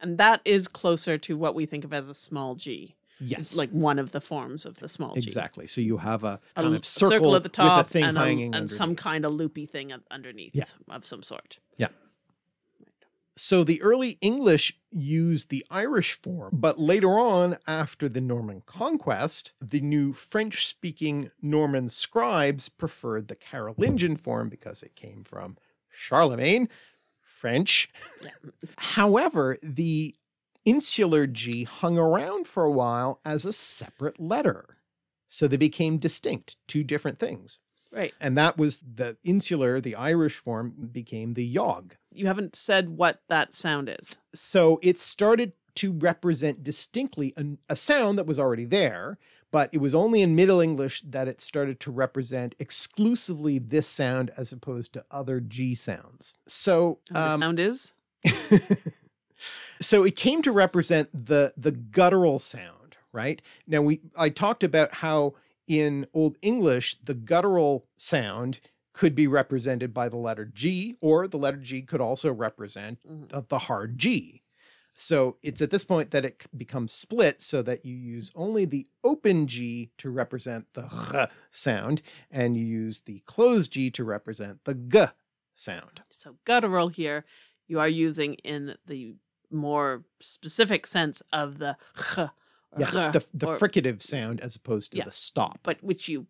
[0.00, 2.96] And that is closer to what we think of as a small g.
[3.22, 3.40] Yes.
[3.40, 5.20] It's like one of the forms of the small g.
[5.20, 5.66] exactly.
[5.66, 7.90] So you have a A kind l- of circle, circle at the top with a
[7.92, 10.64] thing and, a- hanging and some kind of loopy thing underneath Yeah.
[10.88, 11.58] of some sort.
[11.76, 11.88] Yeah.
[13.36, 19.52] So the early English used the Irish form, but later on, after the Norman conquest,
[19.60, 25.56] the new French speaking Norman scribes preferred the Carolingian form because it came from
[25.90, 26.68] Charlemagne,
[27.20, 27.88] French.
[28.22, 28.30] Yeah.
[28.76, 30.14] However, the
[30.64, 34.76] insular G hung around for a while as a separate letter.
[35.28, 37.60] So they became distinct, two different things.
[37.92, 38.14] Right.
[38.20, 41.96] And that was the insular, the Irish form became the yogh.
[42.12, 44.18] You haven't said what that sound is.
[44.32, 49.18] So it started to represent distinctly a, a sound that was already there,
[49.50, 54.30] but it was only in Middle English that it started to represent exclusively this sound
[54.36, 56.34] as opposed to other G sounds.
[56.46, 57.92] So the um, sound is
[59.80, 63.40] so it came to represent the the guttural sound, right?
[63.66, 65.34] Now we I talked about how
[65.66, 68.60] in Old English the guttural sound
[68.92, 73.28] could be represented by the letter G, or the letter G could also represent Mhm.
[73.28, 74.39] the, the hard G.
[75.00, 78.86] So it's at this point that it becomes split so that you use only the
[79.02, 84.62] open G to represent the ch sound, and you use the closed G to represent
[84.64, 85.06] the g
[85.54, 86.02] sound.
[86.10, 87.24] so guttural here.
[87.66, 89.14] You are using in the
[89.50, 92.18] more specific sense of the ch,
[92.78, 95.04] Yeah, the, the or- fricative sound as opposed to Yeah.
[95.06, 95.60] the stop.
[95.62, 96.26] but which you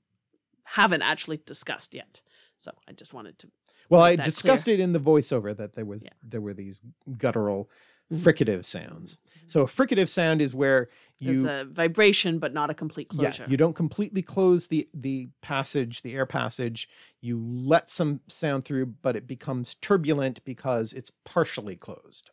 [0.62, 2.22] haven't actually discussed yet.
[2.56, 3.48] So I just wanted to.
[3.88, 6.12] Well, I discussed it in the voiceover that there was Yeah.
[6.22, 6.80] there were these
[7.18, 7.68] guttural.
[8.12, 9.18] Fricative sounds.
[9.46, 10.88] So a fricative sound is where
[11.20, 13.44] There's you a vibration, but not a complete closure.
[13.44, 16.88] yeah, you don't completely close the the passage, the air passage.
[17.20, 22.30] You let some sound through, but it becomes turbulent because it's partially closed.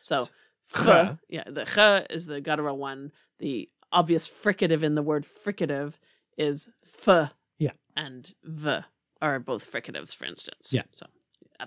[0.00, 0.86] so ch,
[1.28, 3.12] yeah, the ch is the guttural one.
[3.38, 5.94] The obvious fricative in the word fricative
[6.38, 6.68] is
[7.06, 7.34] f.
[7.58, 7.72] Yeah.
[7.96, 8.78] And v
[9.20, 10.72] are both fricatives, for instance.
[10.72, 10.82] Yeah.
[10.92, 11.06] So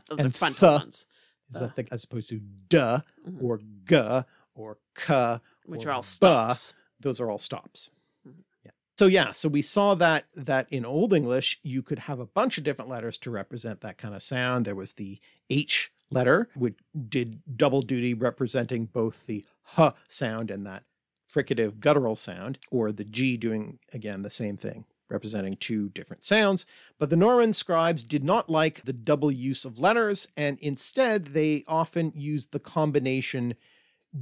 [0.09, 1.05] those And are frontal th ones,
[1.49, 1.67] Is Uh.
[1.75, 2.39] that as opposed to
[2.69, 3.41] duh Mhm.
[3.43, 4.25] or g
[4.55, 6.73] or k which or are all stops.
[6.99, 7.89] those are all stops.
[8.27, 8.43] Mhm.
[8.65, 8.71] Yeah.
[8.97, 12.57] So yeah, so we saw that that in Old English you could have a bunch
[12.57, 14.65] of different letters to represent that kind of sound.
[14.65, 15.19] There was the
[15.49, 16.77] H letter, which
[17.09, 19.45] did double duty representing both the
[19.77, 20.83] h sound and that
[21.29, 26.65] fricative guttural sound, or the G doing again the same thing, representing two different sounds.
[26.99, 31.63] But the Norman scribes did not like the double use of letters, and instead they
[31.67, 33.55] often used the combination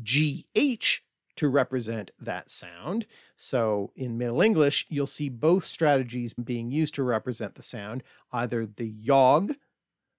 [0.03, 1.01] GH
[1.35, 3.07] to represent that sound.
[3.35, 8.65] So in Middle English, you'll see both strategies being used to represent the sound, either
[8.65, 9.51] the yogh,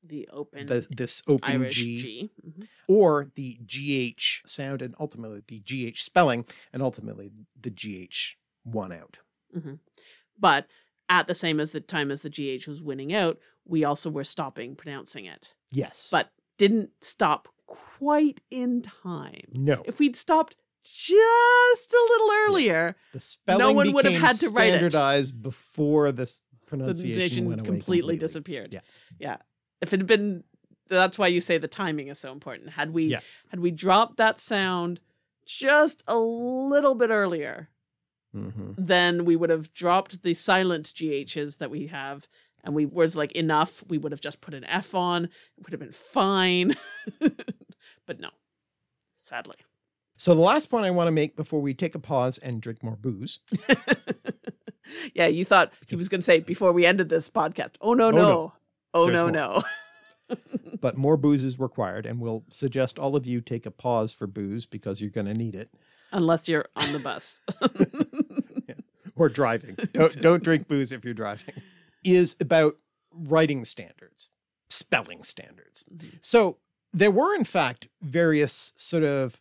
[0.03, 2.31] The open the, this open Irish G, G.
[2.47, 2.69] Mhm.
[2.89, 9.19] or the GH sound, and ultimately the GH spelling, and ultimately the GH one out.
[10.39, 10.67] But
[11.09, 14.25] at the same as the time as the GH was winning out, we also were
[14.25, 16.09] stopping pronouncing it, Yes.
[16.11, 19.43] but didn't stop quite in time.
[19.53, 24.37] no, If we'd stopped just a little earlier, the spelling no one would have had
[24.37, 24.79] to write it.
[24.79, 28.73] standardized before this pronunciation went away completely, disappeared.
[28.73, 28.81] Yeah.
[29.19, 29.37] Yeah.
[29.81, 30.45] If it had been
[30.89, 32.71] that's why you say the timing is so important.
[32.71, 33.21] Had we Yeah.
[33.49, 35.01] had we dropped that sound
[35.47, 37.71] just a little bit earlier,
[38.35, 42.29] hmm then we would have dropped the silent GHs that we have.
[42.65, 45.25] And we words like enough, we would have just put an F on.
[45.25, 46.75] It would have been fine.
[48.07, 48.31] but no,
[49.19, 49.57] sadly.
[50.17, 52.83] So the last point I want to make before we take a pause and drink
[52.83, 53.41] more booze.
[55.15, 57.77] yeah, you thought he was going to say before we ended this podcast.
[57.83, 58.23] Oh no, Oh, no.
[58.23, 58.53] no.
[58.95, 59.63] Oh There's no, more.
[60.31, 60.37] no.
[60.81, 64.27] but more booze is required, and we'll suggest all of you take a pause for
[64.27, 65.71] booze because you're going to need it
[66.13, 67.41] Unless you're on the bus.
[69.17, 69.77] Or driving.
[69.93, 71.55] Don't, don't drink booze if you're driving.
[72.05, 72.75] Is about
[73.13, 74.31] writing standards,
[74.69, 75.85] spelling standards.
[75.95, 76.19] Mhm.
[76.21, 76.59] So
[76.93, 79.41] there were, in fact, various sort of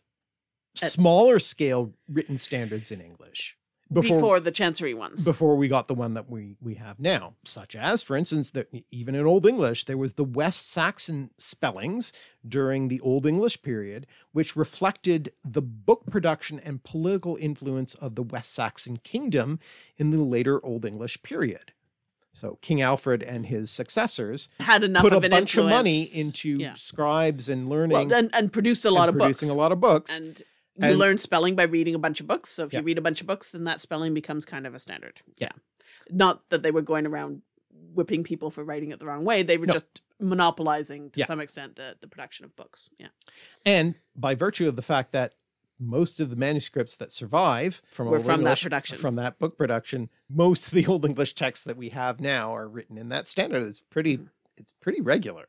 [0.74, 3.56] smaller scale written standards in English
[3.92, 5.24] before, the Chancery ones.
[5.24, 8.68] before we got the one that we we have now such as for instance that
[8.90, 12.12] even in old english there was the west saxon spellings
[12.48, 18.22] during the old english period which reflected the book production and political influence of the
[18.22, 19.58] west saxon kingdom
[19.96, 21.72] in the later old english period
[22.32, 26.04] so king alfred and his successors had enough put a of an bunch of money
[26.16, 26.74] into Yeah.
[26.74, 29.54] scribes and learning well, and, and produced a lot of producing books.
[29.54, 30.42] a lot of books and
[30.76, 32.50] you And- learn spelling by reading a bunch of books.
[32.50, 32.80] So if Yeah.
[32.80, 35.20] you read a bunch of books, then that spelling becomes kind of a standard.
[35.38, 35.52] Yeah.
[36.10, 37.42] Not that they were going around
[37.94, 39.42] whipping people for writing it the wrong way.
[39.42, 39.72] They were No.
[39.74, 41.26] just monopolizing to Yeah.
[41.26, 42.90] some extent the, the production of books.
[42.98, 43.08] Yeah.
[43.64, 45.34] And by virtue of the fact that
[45.78, 48.96] most of the manuscripts that survive from Were Old from that production.
[48.98, 52.68] from that book production, most of the Old English texts that we have now are
[52.68, 53.62] written in that standard.
[53.64, 54.26] It's pretty, Mm-hmm.
[54.56, 55.46] it's pretty regular.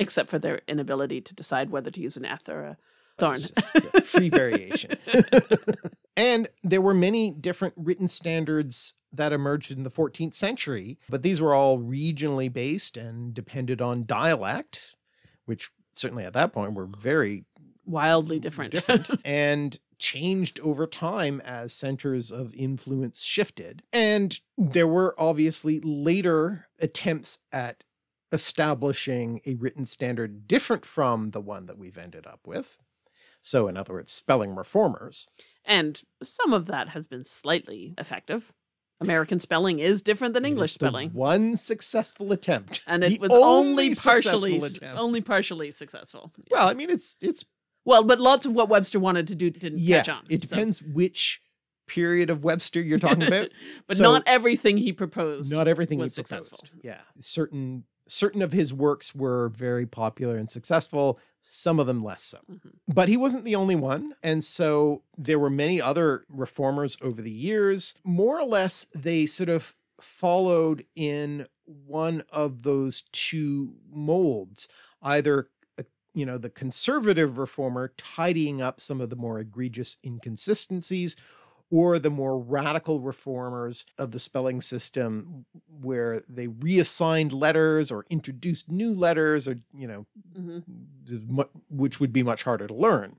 [0.00, 2.76] Except for their inability to decide whether to use an F or a
[3.18, 3.40] thorn.
[3.40, 4.92] Just, yeah, free variation.
[6.16, 11.40] and there were many different written standards that emerged in the 14th century, but these
[11.40, 14.96] were all regionally based and depended on dialect,
[15.46, 17.44] which certainly at that point were very
[17.86, 18.72] wildly different.
[18.72, 23.82] different and changed over time as centers of influence shifted.
[23.92, 27.84] And there were obviously later attempts at
[28.32, 32.78] establishing a written standard different from the one that we've ended up with.
[33.44, 35.28] So, in other words, spelling reformers.
[35.64, 38.52] and some of that has been slightly effective.
[39.00, 41.10] American spelling is different than It English spelling.
[41.10, 42.80] One successful attempt.
[42.86, 46.32] And it The was only successful partially only partially successful.
[46.50, 47.44] Well, I mean, it's it's
[47.84, 49.98] Well, but lots of what Webster wanted to do didn't yeah.
[49.98, 50.24] catch on.
[50.30, 51.42] It so- depends which
[51.86, 53.50] period of Webster you're talking about.
[53.86, 55.52] but So- not everything he proposed.
[55.52, 56.60] Not everything was successful.
[56.82, 61.18] Yeah, certain certain of his works were very popular and successful.
[61.40, 62.38] Some of them less so.
[62.50, 62.72] Mhm.
[62.88, 67.30] But he wasn't the only one, and so there were many other reformers over the
[67.30, 67.94] years.
[68.04, 74.68] More or less, they sort of followed in one of those two molds,
[75.02, 75.48] either.
[75.78, 75.82] uh,
[76.14, 81.16] You know, the conservative reformer tidying up some of the more egregious inconsistencies,
[81.74, 85.44] or the more radical reformers of the spelling system
[85.80, 90.06] where they reassigned letters or introduced new letters or you know
[90.38, 91.48] Mhm.
[91.70, 93.16] which would be much harder to learn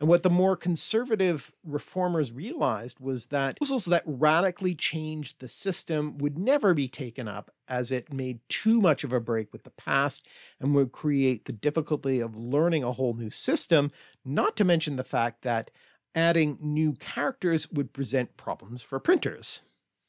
[0.00, 6.18] and what the more conservative reformers realized was that proposals that radically changed the system
[6.18, 9.70] would never be taken up as it made too much of a break with the
[9.70, 10.26] past
[10.60, 13.90] and would create the difficulty of learning a whole new system,
[14.24, 15.70] not to mention the fact that
[16.18, 19.62] adding new characters would present problems for printers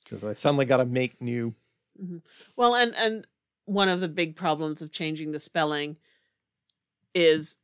[0.04, 1.54] because they suddenly got to make new
[2.56, 3.28] Well, and and
[3.66, 5.98] one of the big problems of changing the spelling
[7.14, 7.58] is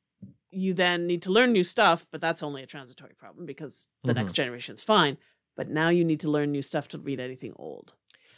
[0.52, 4.14] you then need to learn new stuff, but that's only a transitory problem because the
[4.14, 4.16] Mhm.
[4.16, 5.18] next generation's fine.
[5.56, 7.96] But now you need to learn new stuff to read anything old.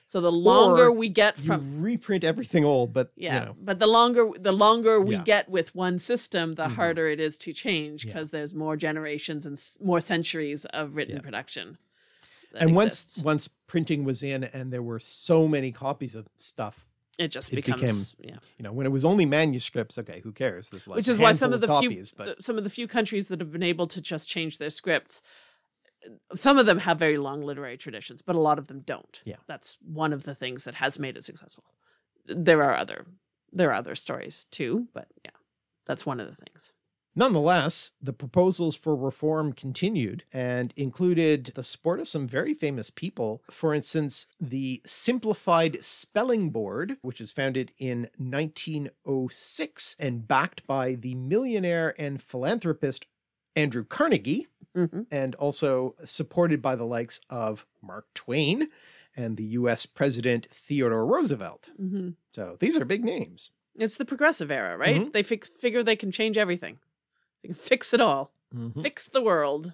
[0.10, 3.78] So the longer Or we get from reprint everything old but yeah, you know but
[3.80, 5.24] the longer the longer we Yeah.
[5.24, 6.76] get with one system, the Mhm.
[6.76, 8.14] harder it is to change Yeah.
[8.14, 11.22] because there's more generations and more centuries of written Yeah.
[11.22, 11.78] production.
[12.54, 13.18] and exists.
[13.18, 16.88] once once printing was in and there were so many copies of stuff
[17.20, 17.78] it just it became-
[18.24, 18.38] yeah.
[18.58, 21.34] you know when it was only manuscripts okay who cares this like which is why
[21.34, 23.62] some of the copies few but the- some of the few countries that have been
[23.74, 25.22] able to just change their scripts
[26.34, 29.22] some of them have very long literary traditions but a lot of them don't.
[29.26, 29.38] Yeah.
[29.48, 31.64] that's one of the things that has made it successful.
[32.26, 33.06] There are other
[33.52, 35.32] there are other stories too but yeah
[35.86, 36.74] that's one of the things.
[37.16, 43.42] Nonetheless the proposals for reform continued and included the support of some very famous people.
[43.50, 51.16] For instance the simplified spelling board which was founded in 1906 and backed by the
[51.16, 53.08] millionaire and philanthropist
[53.56, 54.46] andrew carnegie
[54.86, 58.70] hmm and also supported by the likes of Mark Twain
[59.16, 61.70] and the US President Theodore Roosevelt.
[61.78, 63.52] hmm So these are big names.
[63.76, 65.14] it's the progressive era right Mhm.
[65.14, 66.80] they fix, figure they can change everything
[67.44, 68.82] they can fix it all Mm-hmm.
[68.82, 69.74] fix the world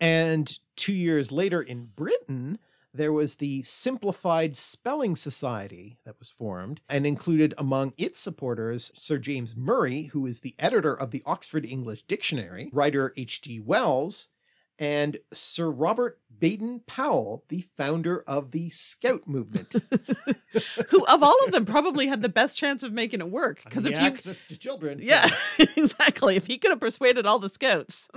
[0.00, 2.58] And two years later in Britain,
[2.92, 9.18] there was the Simplified Spelling Society that was formed and included among its supporters Sir
[9.18, 13.60] James Murray, who is the editor of the Oxford English Dictionary, writer H.G.
[13.60, 14.28] Wells,
[14.78, 19.72] and Sir Robert Baden Powell, the founder of the Scout movement.
[20.88, 23.86] who of all of them probably had the best chance of making it work because
[23.86, 25.00] if you access to children.
[25.00, 25.28] so- Yeah,
[25.76, 26.34] exactly.
[26.36, 28.08] If he could have persuaded all the scouts,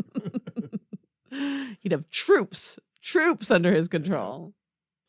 [1.30, 4.54] he'd have troops, troops under his control.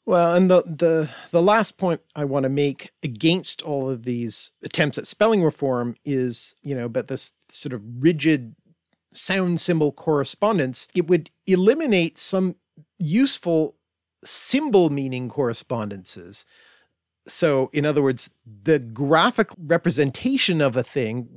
[0.06, 4.52] Well, and the the the last point I want to make against all of these
[4.62, 8.54] attempts at spelling reform is, you know, but this sort of rigid
[9.12, 12.56] sound symbol correspondence, it would eliminate some
[12.98, 13.76] useful
[14.24, 16.44] symbol meaning correspondences.
[17.26, 18.30] So, in other words,
[18.64, 21.28] the graphic representation of a thing,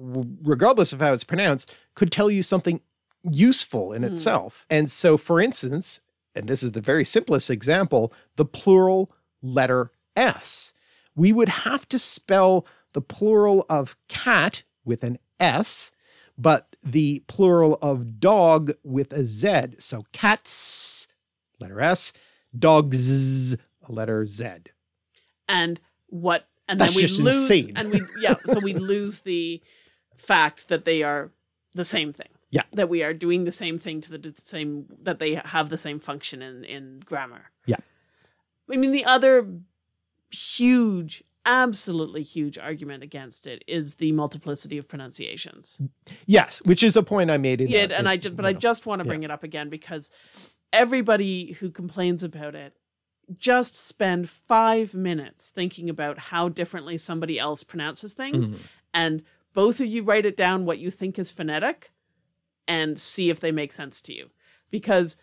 [0.44, 2.82] regardless of how it's pronounced, could tell you something
[3.24, 4.10] useful in Hmm.
[4.12, 4.66] itself.
[4.70, 6.02] And so, for instance,
[6.38, 9.12] and this is the very simplest example, the plural
[9.42, 10.74] letter S.
[11.16, 15.92] We would have to spell the plural of cat with an S,
[16.38, 19.78] but the plural of dog with a Z.
[19.80, 21.08] So cats,
[21.60, 22.14] letter S,
[22.58, 24.46] dogs, a letter Z.
[25.50, 26.48] And what?
[26.68, 27.50] And That's then we just lose.
[27.50, 27.74] insane.
[27.76, 28.36] And we yeah.
[28.46, 29.62] So we lose the
[30.18, 31.32] fact that they are
[31.74, 32.28] the same thing.
[32.50, 32.64] Yeah.
[32.74, 35.78] That we are doing the same thing to the, the same that they have the
[35.78, 37.52] same function in in grammar.
[37.66, 37.78] Yeah.
[38.72, 39.46] I mean the other
[40.32, 45.80] huge absolutely huge argument against it is the multiplicity of pronunciations.
[46.26, 48.52] Yes, which is a point I made in Yeah, the- and I just, but I
[48.52, 48.60] know.
[48.60, 50.12] just want to bring it up again because
[50.74, 52.74] everybody who complains about it
[53.38, 58.60] just spend five minutes thinking about how differently somebody else pronounces things Mhm.
[58.94, 61.92] and both of you write it down what you think is phonetic
[62.68, 64.30] and see if they make sense to you.
[64.72, 65.18] Because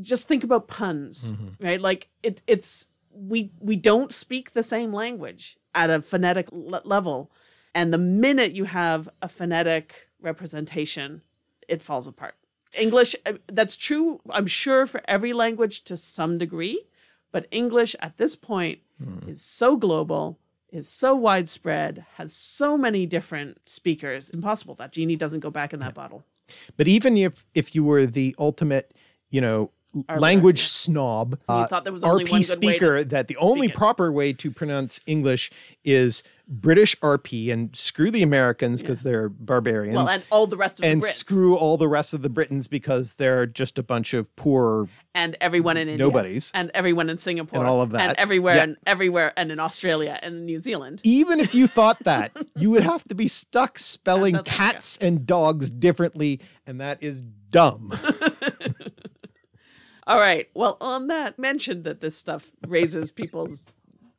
[0.00, 1.80] just think about puns, right?
[1.80, 7.30] Like it, it's we we don't speak the same language at a phonetic le- level,
[7.74, 11.22] and the minute you have a phonetic representation,
[11.68, 12.34] it falls apart.
[12.78, 16.82] English, uh, that's true, I'm sure, for every language to some degree,
[17.30, 18.80] but English at this point
[19.28, 20.38] is so global,
[20.70, 24.30] is so widespread, has so many different speakers.
[24.30, 26.24] Impossible that genie doesn't go back in that bottle.
[26.76, 28.94] But even if if you were the ultimate,
[29.30, 29.70] you know,
[30.08, 33.66] Our language snob, You thought there was only RP way to speaker, that the only
[33.68, 33.74] it.
[33.74, 35.50] proper way to pronounce English
[35.84, 39.96] is British RP and screw the Americans because they're barbarians.
[39.96, 42.28] Well, and all the rest of and the Brits screw all the rest of the
[42.28, 46.50] Britons because they're just a bunch of poor and everyone in India, Nobodies.
[46.54, 48.08] and everyone in Singapore, And all of that.
[48.10, 48.62] and everywhere, Yeah.
[48.64, 51.00] and everywhere, and in Australia and in New Zealand.
[51.04, 55.70] even if you thought that, you would have to be stuck spelling cats and dogs
[55.70, 57.92] differently, and that is dumb.
[60.06, 60.48] All right.
[60.54, 63.66] Well, on that, mentioned that this stuff raises people's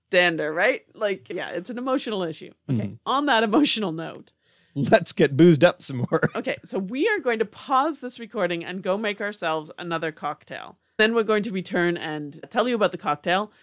[0.09, 0.83] dander, right?
[0.93, 2.51] Like, yeah, it's an emotional issue.
[2.69, 2.81] Okay.
[2.81, 2.93] Mm-hmm.
[3.05, 4.31] On that emotional note,
[4.75, 6.29] Let's get boozed up some more.
[6.35, 10.77] okay, so we are going to pause this recording and go make ourselves another cocktail.
[10.97, 13.53] Then we're going to return and tell you about the cocktail,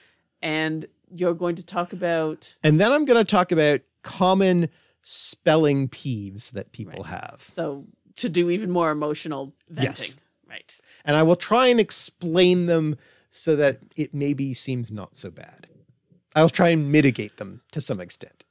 [0.40, 2.56] and you're going to talk about.
[2.64, 4.70] And then I'm going to talk about common
[5.02, 7.44] spelling peeves that people have.
[7.46, 7.84] So,
[8.16, 9.90] to do even more emotional venting.
[9.90, 10.16] Yes.
[10.48, 10.76] Right.
[11.04, 12.96] And I will try and explain them
[13.30, 15.66] so that it maybe seems not so bad.
[16.34, 18.44] I'll try and mitigate them to some extent.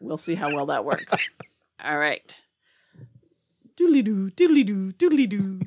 [0.00, 1.28] We'll see how well that works.
[1.84, 2.40] All right.
[3.76, 5.60] Doodly doo, doodly doo, doodly doo.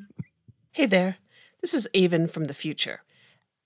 [0.72, 1.16] Hey there,
[1.60, 3.02] this is Aven from the future.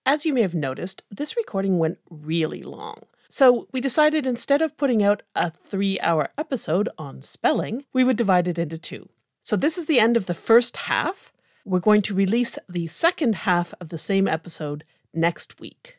[0.06, 3.04] As you may have noticed, this recording went really long.
[3.30, 8.16] So we decided instead of putting out a three hour episode on spelling, we would
[8.16, 9.08] divide it into two.
[9.42, 11.32] So this is the end of the first half.
[11.64, 14.84] We're going to release the second half of the same episode
[15.14, 15.96] next week.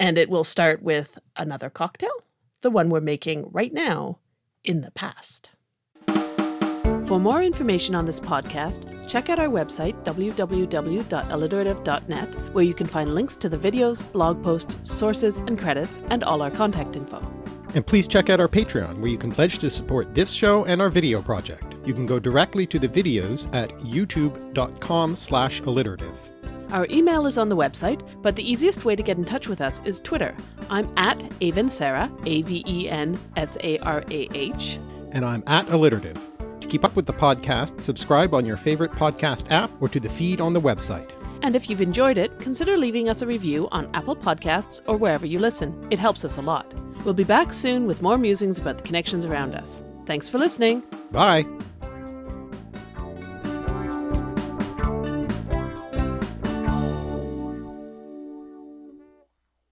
[0.00, 2.24] And it will start with another cocktail,
[2.62, 4.18] the one we're making right now
[4.64, 5.50] in the past.
[7.06, 13.14] For more information on this podcast, check out our website, www.alliterative.net, where you can find
[13.14, 17.20] links to the videos, blog posts, sources, and credits, and all our contact info.
[17.74, 20.80] And please check out our Patreon, where you can pledge to support this show and
[20.80, 21.74] our video project.
[21.84, 26.16] You can go directly to the videos at youtube.com slash alliterative.
[26.70, 29.60] Our email is on the website, but the easiest way to get in touch with
[29.60, 30.34] us is Twitter.
[30.70, 34.78] I'm at Aven Sarah, A V E N S A R A H.
[35.12, 36.20] And I'm at alliterative.
[36.60, 40.08] To keep up with the podcast, subscribe on your favorite podcast app or to the
[40.08, 41.10] feed on the website.
[41.44, 45.26] And if you've enjoyed it, consider leaving us a review on Apple Podcasts or wherever
[45.26, 45.86] you listen.
[45.90, 46.72] It helps us a lot.
[47.04, 49.78] We'll be back soon with more musings about the connections around us.
[50.06, 50.82] Thanks for listening.
[51.12, 51.44] Bye!